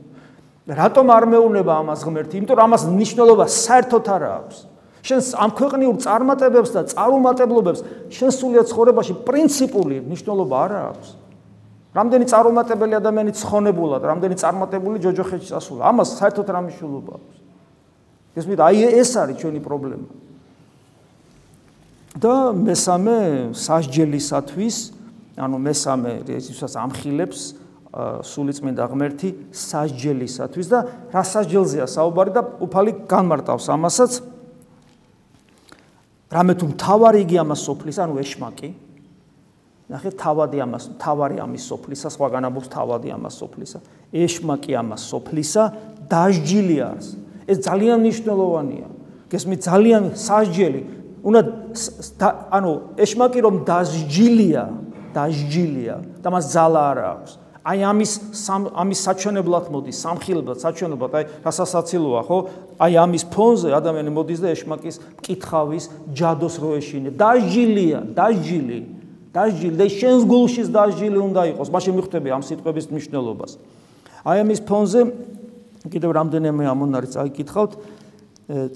[0.62, 2.38] რატომ არ მეუნება ამას ღმერთი?
[2.38, 4.58] იმიტომ რომ ამას ნიშნულობა საერთოდ არ აქვს.
[5.02, 7.80] შენს ამ ქვეყნიურ წარმატებებს და წარუმატებლობებს
[8.14, 11.08] შენს სულიერ ცხოვრებაში პრინციპული ნიშნულობა არ აქვს
[11.92, 15.82] რამდენი წარუმატებელი ადამიანი ცხონებულად, რამდენი წარმატებული ჯოჯოხეთში წასულა.
[15.92, 17.36] ამას საერთოდ რა მნიშვნელობა აქვს?
[18.32, 20.08] ეს მე აი ეს არის ჩვენი პრობლემა.
[22.12, 23.16] და მესამე
[23.56, 24.76] სასჯელისათვის,
[25.36, 27.40] ანუ მესამე ისიც ამხილებს
[28.24, 30.78] სულიწმინდა ღმერთი სასჯელისათვის და
[31.12, 34.12] რა სასჯელზეა საუბარი და უფალი განმარტავს ამასაც.
[36.32, 38.68] რამე თუ მთავარი იგი ამას სოფლის, ანუ ეშმაკი,
[39.90, 43.78] ნახეთ თავადი ამას თავარი ამის სოფლისა სხვაგან ამბობს თავადი ამას სოფლისა
[44.12, 45.64] ეშმა კი ამას სოფლისა
[46.12, 47.06] დასჯილი არს.
[47.48, 48.88] ეს ძალიან მნიშვნელოვანია.
[49.32, 50.82] გესმით ძალიან სასჯელი.
[51.22, 51.40] უნდა
[52.52, 54.64] ანუ ეშმა კი რომ დასჯილია
[55.16, 57.32] დასჯილია და მას ძალა არ აქვს.
[57.62, 58.12] აი ამის
[58.74, 61.10] ამის საჩვენებლად მოდის სამხილებლად საჩვენებლად.
[61.14, 62.38] აი რასასაცილოა ხო?
[62.84, 69.01] აი ამის ფონზე ადამიანი მოდის და ეშმაკის მკითხავის ჯადოს როეშინე დაჟილია დაჟილი
[69.32, 71.68] დაჟილი და შენს გულშიც დაჟილი უნდა იყოს.
[71.72, 73.52] მაშინ მიხვდები ამ სიტყვების მნიშვნელობას.
[74.28, 75.00] აი ამის ფონზე
[75.88, 77.72] კიდევ რამდენიმე ამონარი წაიკითხავთ.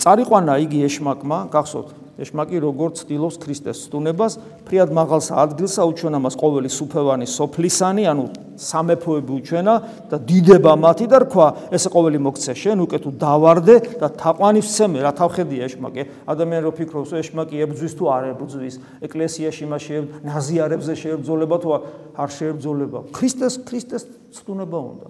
[0.01, 6.71] წარიყვანა იგი ეშმაკმა, გახსოვთ, ეშმაკი როგორც ცდილობს ქრისტეს სტუნებას, ფრიად მაღალს ადგილსა უჩვენა მას ყოველი
[6.73, 8.25] სუფევანი სოფლისანი, ანუ
[8.57, 9.75] სამეფოები უჩვენა
[10.09, 15.05] და დიდება მათი და რქვა, ესე ყოველი მოგცე შენ, უკეთ თუ დავარდე და თაყვანის ცემე,
[15.05, 16.03] რა თავხედია ეშმაკი.
[16.25, 21.69] ადამიანი რო ფიქრობს, ეშმაკი ებძვის თუ არ ებძვის, ეკლესიაში მასე ნაზიარებზე შეებძოლება თუ
[22.17, 22.99] არ შეებძოლება.
[23.13, 24.03] ქრისტეს ქრისტეს
[24.41, 25.07] სტუნება უნდა.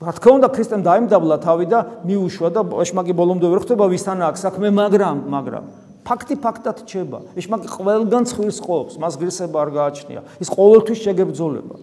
[0.00, 4.36] რა თქმა უნდა ქრისტემ დაიმდაბლა თავი და მიუშვა და ეშმაკი ბოლომდე ვერ ხვდება ვისთანა აქ
[4.40, 5.64] საქმე, მაგრამ, მაგრამ
[6.10, 7.18] ფაქტი ფაქტად ჩება.
[7.38, 10.20] ეშმაკი ყველგან ცხვირს ყოფს, მას გრისება არ გააჩნია.
[10.42, 11.74] ის ყოველთვის შეგებძოლება.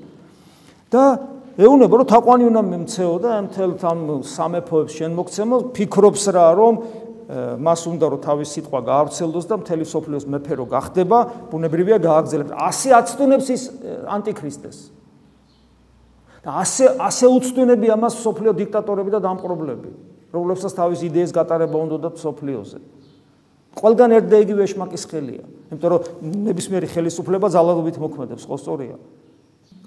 [0.91, 1.03] და
[1.57, 6.73] ეუნება რომ თაყვანი უნდა მემცეო და ამ თელ ამ სამეფოებს შენ მოგცემო, ფიქრობს რა რომ
[7.59, 11.17] მას უნდა რომ თავის სიტყვა გაავრცელოს და მთელი სოფლიოს მეფე რო გახდება,
[11.51, 12.51] ბუნებრივია გააგზელებს.
[12.55, 13.63] ასე აცტუნებს ის
[14.07, 14.77] ანტიქრისტეს.
[16.47, 19.89] და ასე ასე უცდუნები ამას სოფლიო დიქტატორები და დამპყრობლები,
[20.31, 22.79] რომლებსაც თავის იდეის გატარება უნდა და სოფლიოზე.
[23.77, 25.43] ყველგან ერთდა იგივე შმაკის ხელია.
[25.69, 26.01] იმიტომ რომ
[26.47, 28.97] ნებისმიერი ხელისუფლება ძალადობით მოქმედებს, ხო სწორია?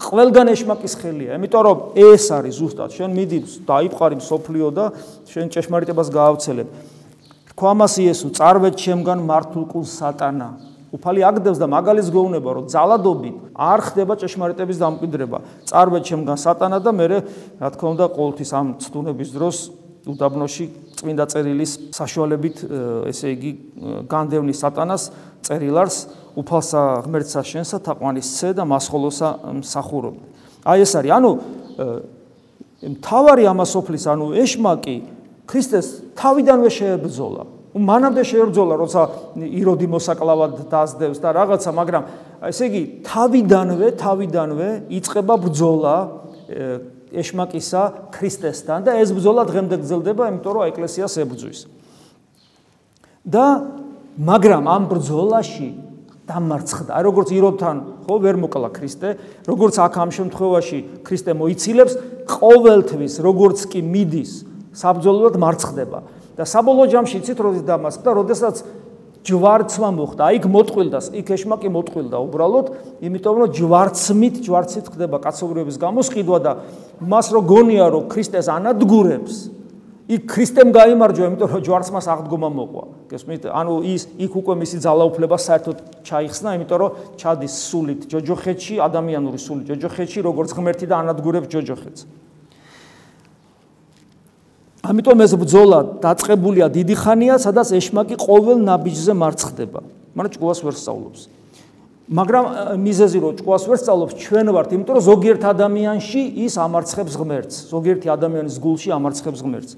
[0.01, 1.37] ყველგან ეშმაკის ხელია.
[1.37, 3.39] იმიტომ რომ ეს არის ზუსტად შენ მიდი
[3.69, 4.85] დაიფყარი სოფლიო და
[5.29, 6.69] შენ ჭეშმარიტებას გაავრცელებ.
[7.53, 10.49] თქვა მას იესო, წარვეთ ჩემგან მართულკულ სატანა.
[10.91, 15.39] უფალი აგდებს და მაგალის გეუბნება, რომ ძალადობით არ ხდება ჭეშმარიტების დამკვიდრება.
[15.71, 17.07] წარვეთ ჩემგან სატანა და მე
[17.61, 19.57] რა თქმა უნდა ყოველთვის ამ ცდუნების დროს
[20.11, 20.65] უდაბნოში
[21.01, 22.57] წმინდა წერილის საშუალებით
[23.11, 23.53] ესე იგი
[24.11, 25.09] განდევნის სატანას
[25.47, 25.99] წერილარს
[26.37, 29.29] უფალსა ღმერთსა შენსა თაყვანის ცე და მასხოლოსა
[29.61, 30.13] მსახურო.
[30.65, 31.31] აი ეს არის, ანუ
[32.81, 34.97] მთავარი ამასოფლის, ანუ ეშმაკი
[35.49, 37.43] ქრისტეს თავიდანვე შეებრძოლა.
[37.71, 39.03] მანამდე შეებრძოლა, როცა
[39.41, 42.03] იროდი მოსაკლავად დაძდევს და რაღაცა, მაგრამ
[42.51, 45.95] ესე იგი თავიდანვე, თავიდანვე იწება ბრძოლა
[47.13, 47.83] ეშმაკისა
[48.15, 51.61] ქრისტესთან და ეს ბრძოლა დღემდე გრძელდება, იმიტომ რომ ეკლესიას ებრძვის.
[53.27, 53.47] და
[54.19, 55.69] მაგრამ ამ ბრძოლაში
[56.31, 56.91] დამარცხდა.
[56.95, 59.09] აი როგორც იროდთან ხო ვერ მოკლა ქრისტე,
[59.47, 61.93] როგორც აქ ამ შემთხვევაში ქრისტე მოიცილებს,
[62.31, 64.33] ყოველთვის როგორც კი მიდის,
[64.75, 66.01] საბძოლოდ მარცხდება.
[66.41, 68.57] და საბოლოო ჯამში იცით როდის დამარცხდა, როდესაც
[69.21, 72.67] ჯვარცმა მოხდა, აი იქ მოტყვილდა, იქ ეშმაკი მოტყვილდა უბრალოდ,
[73.05, 76.53] იმიტომ რომ ჯვარცმით, ჯვარცით ხდება კაცობრიობის გამოსყიდვა და
[77.05, 79.53] მას რო გონია რომ ქრისტეს ანადგურებს,
[80.11, 82.85] იქ ქრისტემ გამოიმარჯვა, იმიტომ რომ ჯვარცმას აღდგომა მოყვა.
[83.13, 83.45] გესმით?
[83.47, 86.91] ანუ ის იქ უკვე მისი ძალაუფლება საერთოდ ჩაიხსნა, იმიტომ რომ
[87.21, 92.01] ჩადის სულით ჯოჯოხეთში, ადამიანური სულით ჯოჯოხეთში, როგორც ღმერთი და ანადგურებს ჯოჯოხეთს.
[94.91, 99.81] ამიტომ ეს ბძოლა დაწყებულია დიდი ხანია, სადაც ეშმაკი ყოველ ნაბიჯზე მარცხდება.
[100.19, 101.21] მაგრამ ჭკუას ვერ სწავლობს.
[102.11, 102.45] მაგრამ
[102.83, 107.55] მიზეზი რო ჭკუას ვერ სწავლობს, ჩვენ ვართ, იმიტომ რომ ზოგიერთ ადამიანში ის ამარცხებს ღმერთს.
[107.71, 109.73] ზოგიერთი ადამიანის გულში ამარცხებს ღმერთს.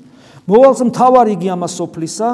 [0.49, 2.29] მოვალს მთავარი იგი ამას სოფლისა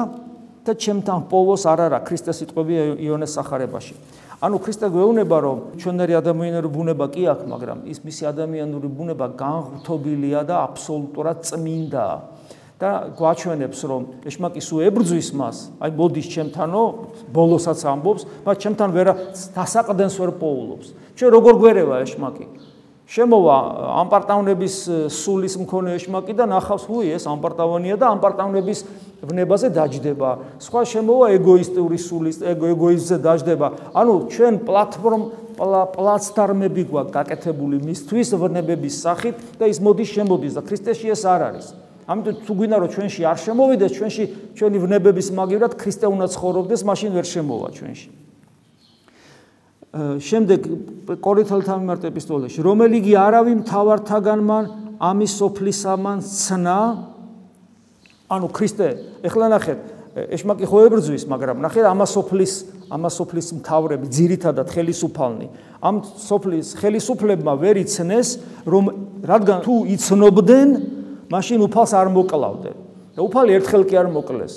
[0.63, 3.95] და ჩემთან პოლოს არ არა ქრისტეს სიტყვები იონეს სახარებაში.
[4.39, 10.47] ანუ ქრისტე გვეუბნება რომ ჩვენერი ადამიანური ბუნება კი აქვს, მაგრამ ის მისი ადამიანური ბუნება განღრთობილია
[10.47, 12.38] და აბსოლუტურად წმინდაა.
[12.79, 16.83] და გვაჩვენებს რომ ეშმაკის უებრძვის მას, აი მოდის ჩემთანო,
[17.35, 19.07] ბოლოსაც ამბობს, მაგრამ ჩემთან ვერ
[19.51, 20.87] დასაყდენს ვერ პოულობს.
[21.19, 22.45] ჩვენ როგორ გვერევა ეშმაკი?
[23.09, 23.55] შემოვა
[24.05, 24.75] ამპარტავნების
[25.09, 28.79] სულის მქონე ეშმაკი და ნახავს, უი, ეს ამპარტავანია და ამპარტავნების
[29.25, 30.29] ვნებაზე დაждდება.
[30.61, 33.67] სხვა შემოვა ეგოისტური სულის, ეგოიზმზე დაждდება.
[33.97, 35.21] ანუ ჩვენ პლატფორმ
[35.59, 41.67] პლაცდარმები გვაქვს გაკეთებული მისთვის ვნებების სახით და ის მოდის შემოდის და ქრისტეში ეს არ არის.
[42.09, 44.23] ამიტომ თუ გვინდა რომ ჩვენში არ შემოვიდეს ჩვენში
[44.57, 48.09] ჩვენი ვნებების მაგივრად ქრისტე უნდა ცხოვრობდეს მაშინ ვერ შემოვა ჩვენში.
[50.17, 50.59] შემდეგ
[51.21, 52.59] კორინთელთა მიმართ ეპისტოლეში.
[52.65, 54.65] რომელიგი არავინ თავართაგანმან
[54.97, 56.81] ამის სოფლისამან ცნა?
[58.29, 58.87] ანუ ქრისტე
[59.25, 59.79] ეხლა ნახეთ.
[60.33, 62.53] ეშმაკი ხო ებრძვის მაგრამ ნახეთ ამას სოფლის
[62.89, 65.47] ამას სოფლის მთავრები ძირითადად ხელისუფალნი.
[65.77, 68.27] ამ სოფლის ხელისუფლებმა ვერ იცნეს
[68.65, 68.83] რომ
[69.21, 70.98] რადგან თუ იცნობდნენ
[71.29, 72.75] მაშინ უფალს არ მოკლავდნენ.
[73.15, 74.55] და უფალი ერთხელ კი არ მოკლეს.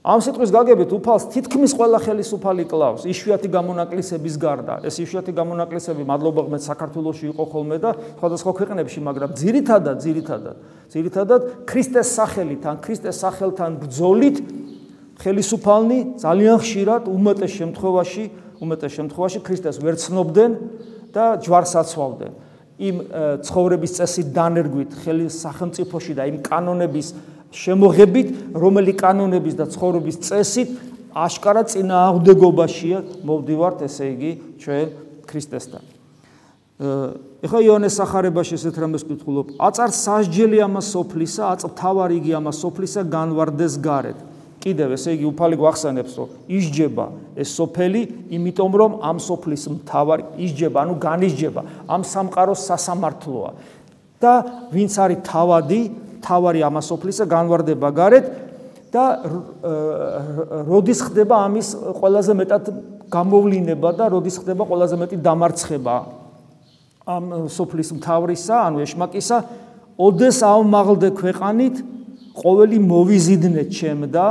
[0.00, 4.74] ამ სიტყვის გაგებით უფალს თითქმის ყველა ხელისუფალი კლავს, იშვიათი გამონაკლისების გარდა.
[4.80, 10.56] ეს იშვიათი გამონაკლისები მადლობა ღმერთ საქართველოსში იყო ხოლმე და სხვადასხვა ქვეყნებში, მაგრამ ძირითადად, ძირითადად,
[10.88, 14.36] ძირითადად ქრისტეს სახელით, ან ქრისტეს სახელთან ბრძოლით
[15.20, 18.24] ხელისუფალნი ძალიან ხშირად უმეტეს შემთხვევაში,
[18.56, 20.50] უმეტეს შემთხვევაში ქრისტეს ვერ ცნობდნენ
[21.12, 22.32] და ჯვარს აცვავდნენ.
[22.80, 22.96] იმ
[23.44, 27.08] ცხოვრების წესით დანერგვით ხელი სახელმწიფოში და იმ კანონების
[27.52, 30.68] შემოღებით, რომელი კანონების და ცხოვრების წესით
[31.10, 34.30] აშკარა წინააღმდეგობაშია მოვდივართ, ესე იგი,
[34.62, 34.86] ჩვენ
[35.28, 35.82] ქრისტესთან.
[37.44, 39.46] ეხლა იონეს სახარებაში ესეთ რამეს ვკითხულობ.
[39.60, 44.29] აწარ სასჯელი ამას სოფლისა, აწ თავარი იგი ამას სოფლისა განვარდეს გარეთ.
[44.60, 47.06] კიდევ ესე იგი უფალი გვახსენებს რომ ისჯება
[47.40, 48.02] ეს სოფელი
[48.36, 53.50] იმიტომ რომ ამ სოფლის მთავარი ისჯება ანუ განისჯება ამ სამყაროს სასამართლოა.
[54.20, 54.32] და
[54.68, 55.80] ვინც არის თავადი
[56.20, 58.26] თავარი ამ სოფლისა განვარდება გარეთ
[58.92, 59.04] და
[60.68, 62.64] როდის ხდება ამის ყველაზე მეტად
[63.08, 65.96] გამოვლინება და როდის ხდება ყველაზე მეტი დამარცხება
[67.08, 69.38] ამ სოფლის მთავრისა ანუ ეშმაკისა?
[70.00, 71.76] ოდეს აუმაღლდე ქვეყანით
[72.36, 74.26] ყოველი მოვიზიდნე ჩემდა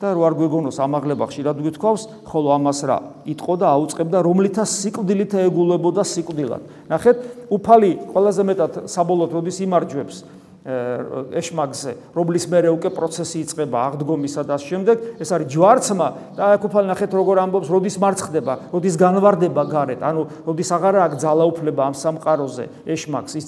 [0.00, 5.32] და რო არ გვეგონოს ამაღლება ხშირად გვითხოვს, ხოლო ამას რა იტყო და აუწყებდა რომლითაც სიკვდილით
[5.44, 6.62] ეეგულებოდა სიკვდილად.
[6.88, 7.16] ნახეთ,
[7.52, 10.16] უფალი ყველაზე მეტად საბოლოოდ როდის იმარჯვებს
[10.60, 16.86] ეშმაგზე, რომლის მერე უკვე პროცესი იწყება აღდგომისა და შემდეგ, ეს არის ჯვარცმა და აქ უფალი
[16.92, 22.64] ნახეთ როგორ ამბობს, როდის მარცხდება, როდის განვარდება გარეთ, ანუ როდის აღარა აქვს ძალაუფლება ამ სამყაროზე
[22.92, 23.46] ეშმაგს, ის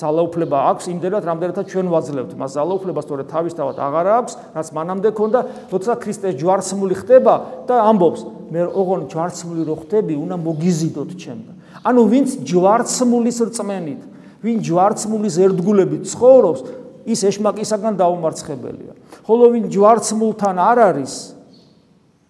[0.00, 5.40] ძალაუფლება აქვს იმდენად, რამდენადაც ჩვენ ვაძლევთ მას ძალაუფლებას, თორე თავისთავად აღარა აქვს, რაც მანამდე ქონდა,
[5.68, 7.34] როცა ქრისტეს ჯვარცმული ხდება
[7.68, 11.54] და ამბობს, მე ოღონ ჯვარცმული რო ხდები, უნდა მოგიზიდოთ ჩემთან.
[11.84, 14.13] ანუ ვინც ჯვარცმულის რწმენით,
[14.44, 16.60] ვინ ჯვარცმულის ერთგულებით ცხოვრობს,
[17.08, 18.92] ის ეშმაკისაგან დაუმარცხებელია.
[19.24, 21.12] ხოლო ვინ ჯვარცმულთან არ არის,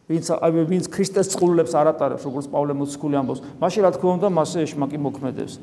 [0.06, 0.26] ვინც
[0.70, 4.98] ვინც ქრისტეს წყულებს არ ატარებს, როგორც პავლე მოციქული ამბობს, მაშინ რა თქმა უნდა, მასე ეშმაკი
[5.00, 5.54] მოქმედებს.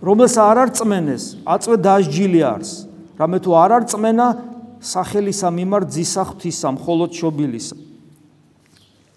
[0.00, 2.70] რომელს არ არწმენეს, აწვე დაჟჯილი არის.
[3.20, 4.26] რამე თუ არ არწმენა,
[4.80, 7.76] სახელისა მიმართ ძისა ღვთისა, მხოლოდ შობილისა.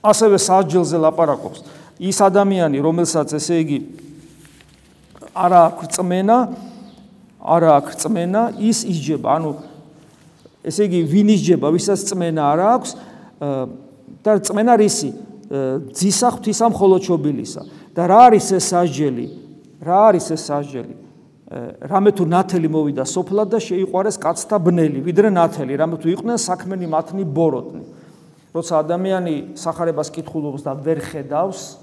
[0.04, 1.60] ასევე სასჯელზე ლაპარაკობს.
[2.04, 3.78] ის ადამიანი, რომელსაც ესე იგი
[5.34, 6.38] არა აქვს წმენა,
[7.44, 9.52] არა აქვს წმენა, ის ისჯება, ანუ
[10.64, 12.92] ესე იგი ვინ ისჯება, ვისაც წმენა არა აქვს
[14.24, 15.10] და წმენა რისი?
[15.94, 17.62] ძისა ღვთისა მხოლოჩობილისა.
[17.94, 19.26] და რა არის ეს სასჯელი?
[19.84, 20.96] რა არის ეს სასჯელი?
[21.86, 26.88] რამე თუ ნათელი მოვიდა სოფლად და შეიყვარეს კაცთა ბნელი, ვიდრე ნათელი, რამე თუ იყვნენ საქმენი
[26.90, 27.84] მათნი ბოროტნი.
[28.54, 31.83] როცა ადამიანი სახარებას კითხულობს და ვერ ხედავს,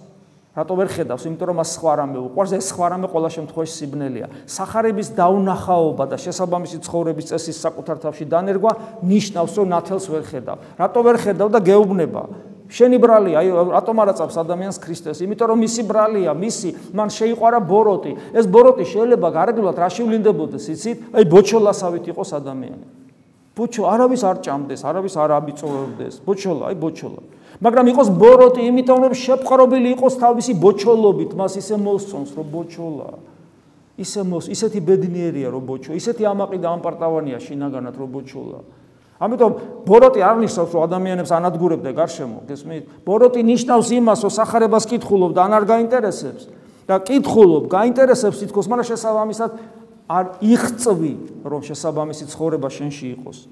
[0.51, 1.25] რატო ვერ ხედავს?
[1.31, 4.27] იმიტომ რომ მას სხვა რამე უყვარს, ეს სხვა რამე ყველა შემთხვევაში სიბნელეა.
[4.51, 8.73] сахарების დაუნახაობა და შესაბამისი ცხოვრების წესის საკუთარ თავში დანერგვა
[9.07, 10.59] ნიშნავს, რომ ნათელს ვერ ხედავ.
[10.75, 12.23] რატო ვერ ხედავ და გეუბნება?
[12.71, 15.19] შენი ბრალი, აი რატომ არ აწავს ადამიანს ქრისტეს?
[15.27, 18.13] იმიტომ რომ მისი ბრალია, მისი, მან შეიყვარა ბოროტი.
[18.31, 20.99] ეს ბოროტი შეიძლება გარეგნულად რაში ვლინდებოდეს, იცით?
[21.15, 22.87] აი ბოჩოლასავით იყოს ადამიანი.
[23.59, 26.15] ბოჩო არავის არ ჭამდეს, არავის არ აბიწოვებდეს.
[26.23, 27.21] ბოჩოლა, აი ბოჩოლა.
[27.61, 33.11] მაგრამ იყოს ბოროტი, იმიტომ რომ შეფყრობილი იყოს თავისი ბოჩოლობით, მას ისე მოსწონს, რომ ბოჩოლა.
[34.01, 38.61] ისე მოს, ისეთი ბედნიერია, რომ ბოჩო, ისეთი ამაყი და ამპარტავანია შინაგანად, რომ ბოჩოლა.
[39.21, 39.53] ამიტომ
[39.85, 42.85] ბოროტი არ ნიშნავს, რომ ადამიანებს ანადგურებ და გარშემო, გესმით?
[43.05, 46.49] ბოროტი ნიშნავს იმას, რომ сахарებას კითხულობ და არ გაინტერესებს.
[46.91, 49.51] და კითხულობ, გაინტერესებს თითქოს, მაგრამ შესაბამისად
[50.11, 51.13] არ იხწვი,
[51.47, 53.47] რომ შესაბამისი ცხოვრება შენში იყოს.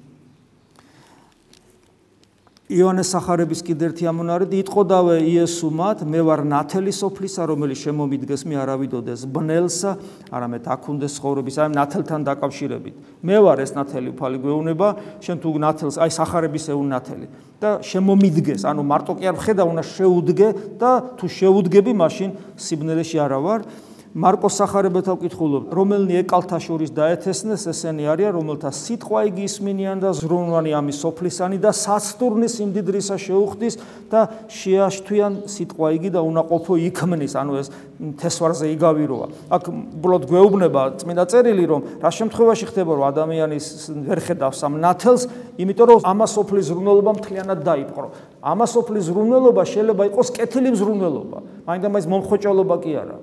[2.69, 8.59] იონეს სახარების კიდე ერთი ამონარიდი იტყოდავე იესო მათ მე ვარ ნათელი სოფლისა რომელიც შემომიდგეს მე
[8.61, 9.93] არავიდოდეს ბნელსა
[10.29, 15.97] არამედ აქუნდეს ცხოვრების აი ნათელთან დაკავშირებით მე ვარ ეს ნათელი უფალი გვეუბნება შენ თუ ნათელს
[15.97, 21.25] აი სახარების ეუნ ნათელი და შემომიდგეს ანუ მარტო კი არ ხედა უნდა შეუდგე და თუ
[21.25, 23.65] შეუდგები მაშინ სიბნელეში არა ვარ
[24.09, 30.73] მარკოს სახარებათა ვკითხულობ, რომელნი ეკალთა შორის დაეთესნეს, ესენი არიან, რომელთა სიტყვა იგი ისმინიან და ზრუნვანი
[30.73, 33.77] ამის სოფლისანი და საცდურნის იმდიდრისა შეუხდის
[34.09, 37.69] და შეაშთვიან სიტყვა იგი და უნაყოფო იქმნის, ანუ ეს
[38.17, 39.27] თესვარზე იგავიროა.
[39.53, 43.65] აქ უბრალოდ გვეუბნება წმინდა წერილი, რომ რა შემთხვევაში ხდება, რომ ადამიანის
[44.09, 45.23] ვერ ხედავს ამ ნათელს,
[45.61, 48.07] იმიტომ რომ ამას სოფლის ზრუნველობა მთლიანად დაიპყრო.
[48.41, 51.37] ამას სოფლის ზრუნველობა შეიძლება იყოს კეთილი ზრუნველობა,
[51.67, 53.17] მაინდა-მაინც მომხოჭოლობა კი არა.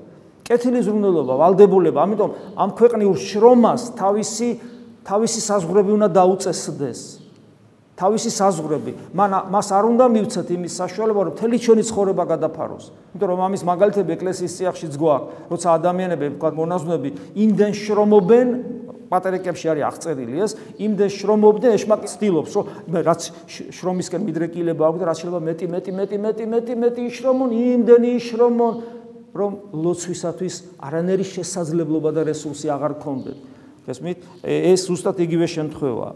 [0.47, 4.49] კეთილი ზრუნველობა, ვალდებულება, ამიტომ ამ ქვეყნიურ შრომას თავისი
[5.07, 7.01] თავისი საზღვრები უნდა დაუწესდეს.
[7.97, 8.93] თავისი საზღვრები.
[9.17, 12.85] მან მას არ უნდა მივცეთ იმის საშუალება, რომ თელი ჩვენი ცხოვრება გადაფაროს.
[13.17, 17.09] იმიტომ რომ ამის მაგალითები ეკლესიის წიაღშიც გვაქვს, როცა ადამიანები, ვთქვათ, მონაზვნები
[17.41, 18.49] იმდენ შრომობენ
[19.07, 22.65] პატერიკებში არის აღწერილი ეს, იმდენ შრომობდნენ, ეშმაკი ცდილობს, რომ
[23.07, 23.21] რაც
[23.79, 28.73] შრომისკენ მიდრეკილება აქვს და რაც შეიძლება მეტი, მეტი, მეტი, მეტი, მეტი, მეტი იშრომონ, იმდენი იშრომონ,
[29.37, 33.39] რომ ლოცვისათვის არანერი შესაძლებლობა და რესურსი აღარ ქონდეთ.
[33.87, 34.19] გესმით?
[34.43, 36.13] ეს უბრალოდ იგივე შემთხვევაა.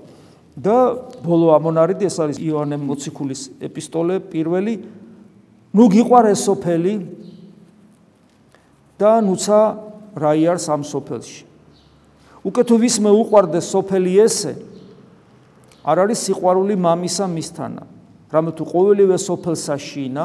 [0.56, 0.76] და
[1.22, 4.74] ბოლო ამონარიდი ეს არის იოანე მოციქულის ეპისტოლე პირველი.
[5.70, 6.94] ნუ გიყვარეს სოფელი
[8.98, 9.60] და ნუცა
[10.18, 11.44] რა იარს ამ სოფელში.
[12.42, 14.52] უკვე თუ ვის მე უყვარდეს სოფელი ესე
[15.86, 17.84] არ არის სიყვარული მამისა მისთანა.
[18.30, 20.24] რამე თუ ყოველივე სოფელსა შინა,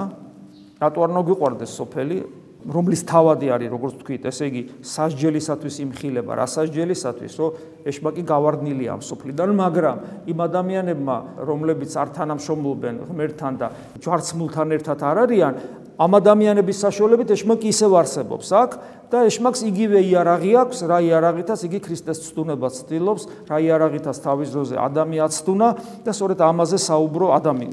[0.81, 2.17] რატო არ ნოგვიყვარდეს სოფელი?
[2.65, 7.51] რომლის თავადი არის როგორც თქვით, ესე იგი სასჯელისათვის იმხილება, რა სასჯელისათვის, რომ
[7.85, 9.97] ეშმაკი გავარდნილია ამ სოფლიდან, მაგრამ
[10.33, 13.67] იმ ადამიანებმა, რომლებიც არ თანამშრომლობენ ღმერთთან და
[14.01, 15.53] ჯვარცმულთან ერთად არ არიან,
[15.95, 18.47] ამ ადამიანების საშუალებით ეშმაკი ისევ არსებობს.
[18.51, 18.71] აქ
[19.15, 24.75] და ეშმაკს იგივე იარაღი აქვს, რა იარაღითაც იგი ქრისტეს ცდუნებას ცდილობს, რა იარაღითაც თავის ძროზე
[24.75, 25.69] ადამიანს ცდუნა
[26.03, 27.67] და სწორედ ამაზე საუბრო ადამი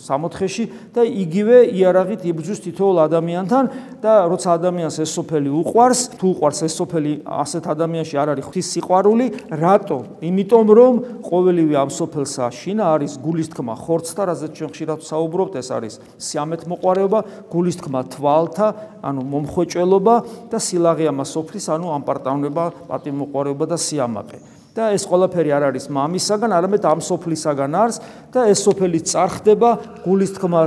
[0.00, 0.64] 64-ში
[0.96, 3.64] და იგივე იარაღით იბრძვის თითოეულ ადამიანთან
[4.00, 7.12] და როცა ადამიანს ეს სოფელი უყვარს, თუ უყვარს ეს სოფელი
[7.44, 9.98] ასეთ ადამიანში არ არის ღვთის სიყვარული, რატო?
[10.24, 10.94] იმიტომ რომ
[11.28, 16.62] ყოველივე ამ სოფელსა შინა არის გულის თქმა ხორცთა, რაზეც ჩვენ ხშირად საუბრობთ, ეს არის სიამეთ
[16.72, 17.20] მოყარეობა,
[17.52, 18.68] გულის თქმა თვალთა,
[19.04, 20.14] ანუ მომხვეჭველობა
[20.50, 24.38] და სილაღე ამას სოფლის, ანუ ამპარტავნება, პატიმოყარეობა და სიამაყე.
[24.76, 27.96] და ეს ყველაფერი არ არის მამისაგან, არამედ ამ სოფლისაგან არის
[28.28, 29.70] და ეს სოფელი წარხდება,
[30.04, 30.60] გულის თქმა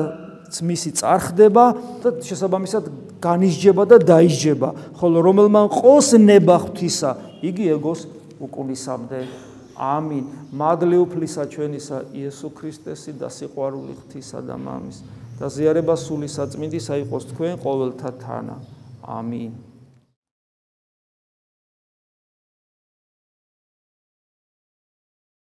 [0.49, 1.63] მისი წარხდება
[2.01, 2.89] და შესაბამისად
[3.21, 7.11] განისჯება და დაისჯება, ხოლო რომელმან ყოს ნება ღვთისა,
[7.45, 7.99] იგი ეგოს
[8.41, 9.19] უკუნისამდე.
[9.77, 10.25] ამინ.
[10.49, 14.97] მადლი უფლისა ჩვენისა იესო ქრისტესი და სიყვარული ღვთისა და მამის
[15.39, 18.55] და ზიარება სული საწმინდისა იყოს თქვენ ყოველთა თანა.
[19.07, 19.68] ამინ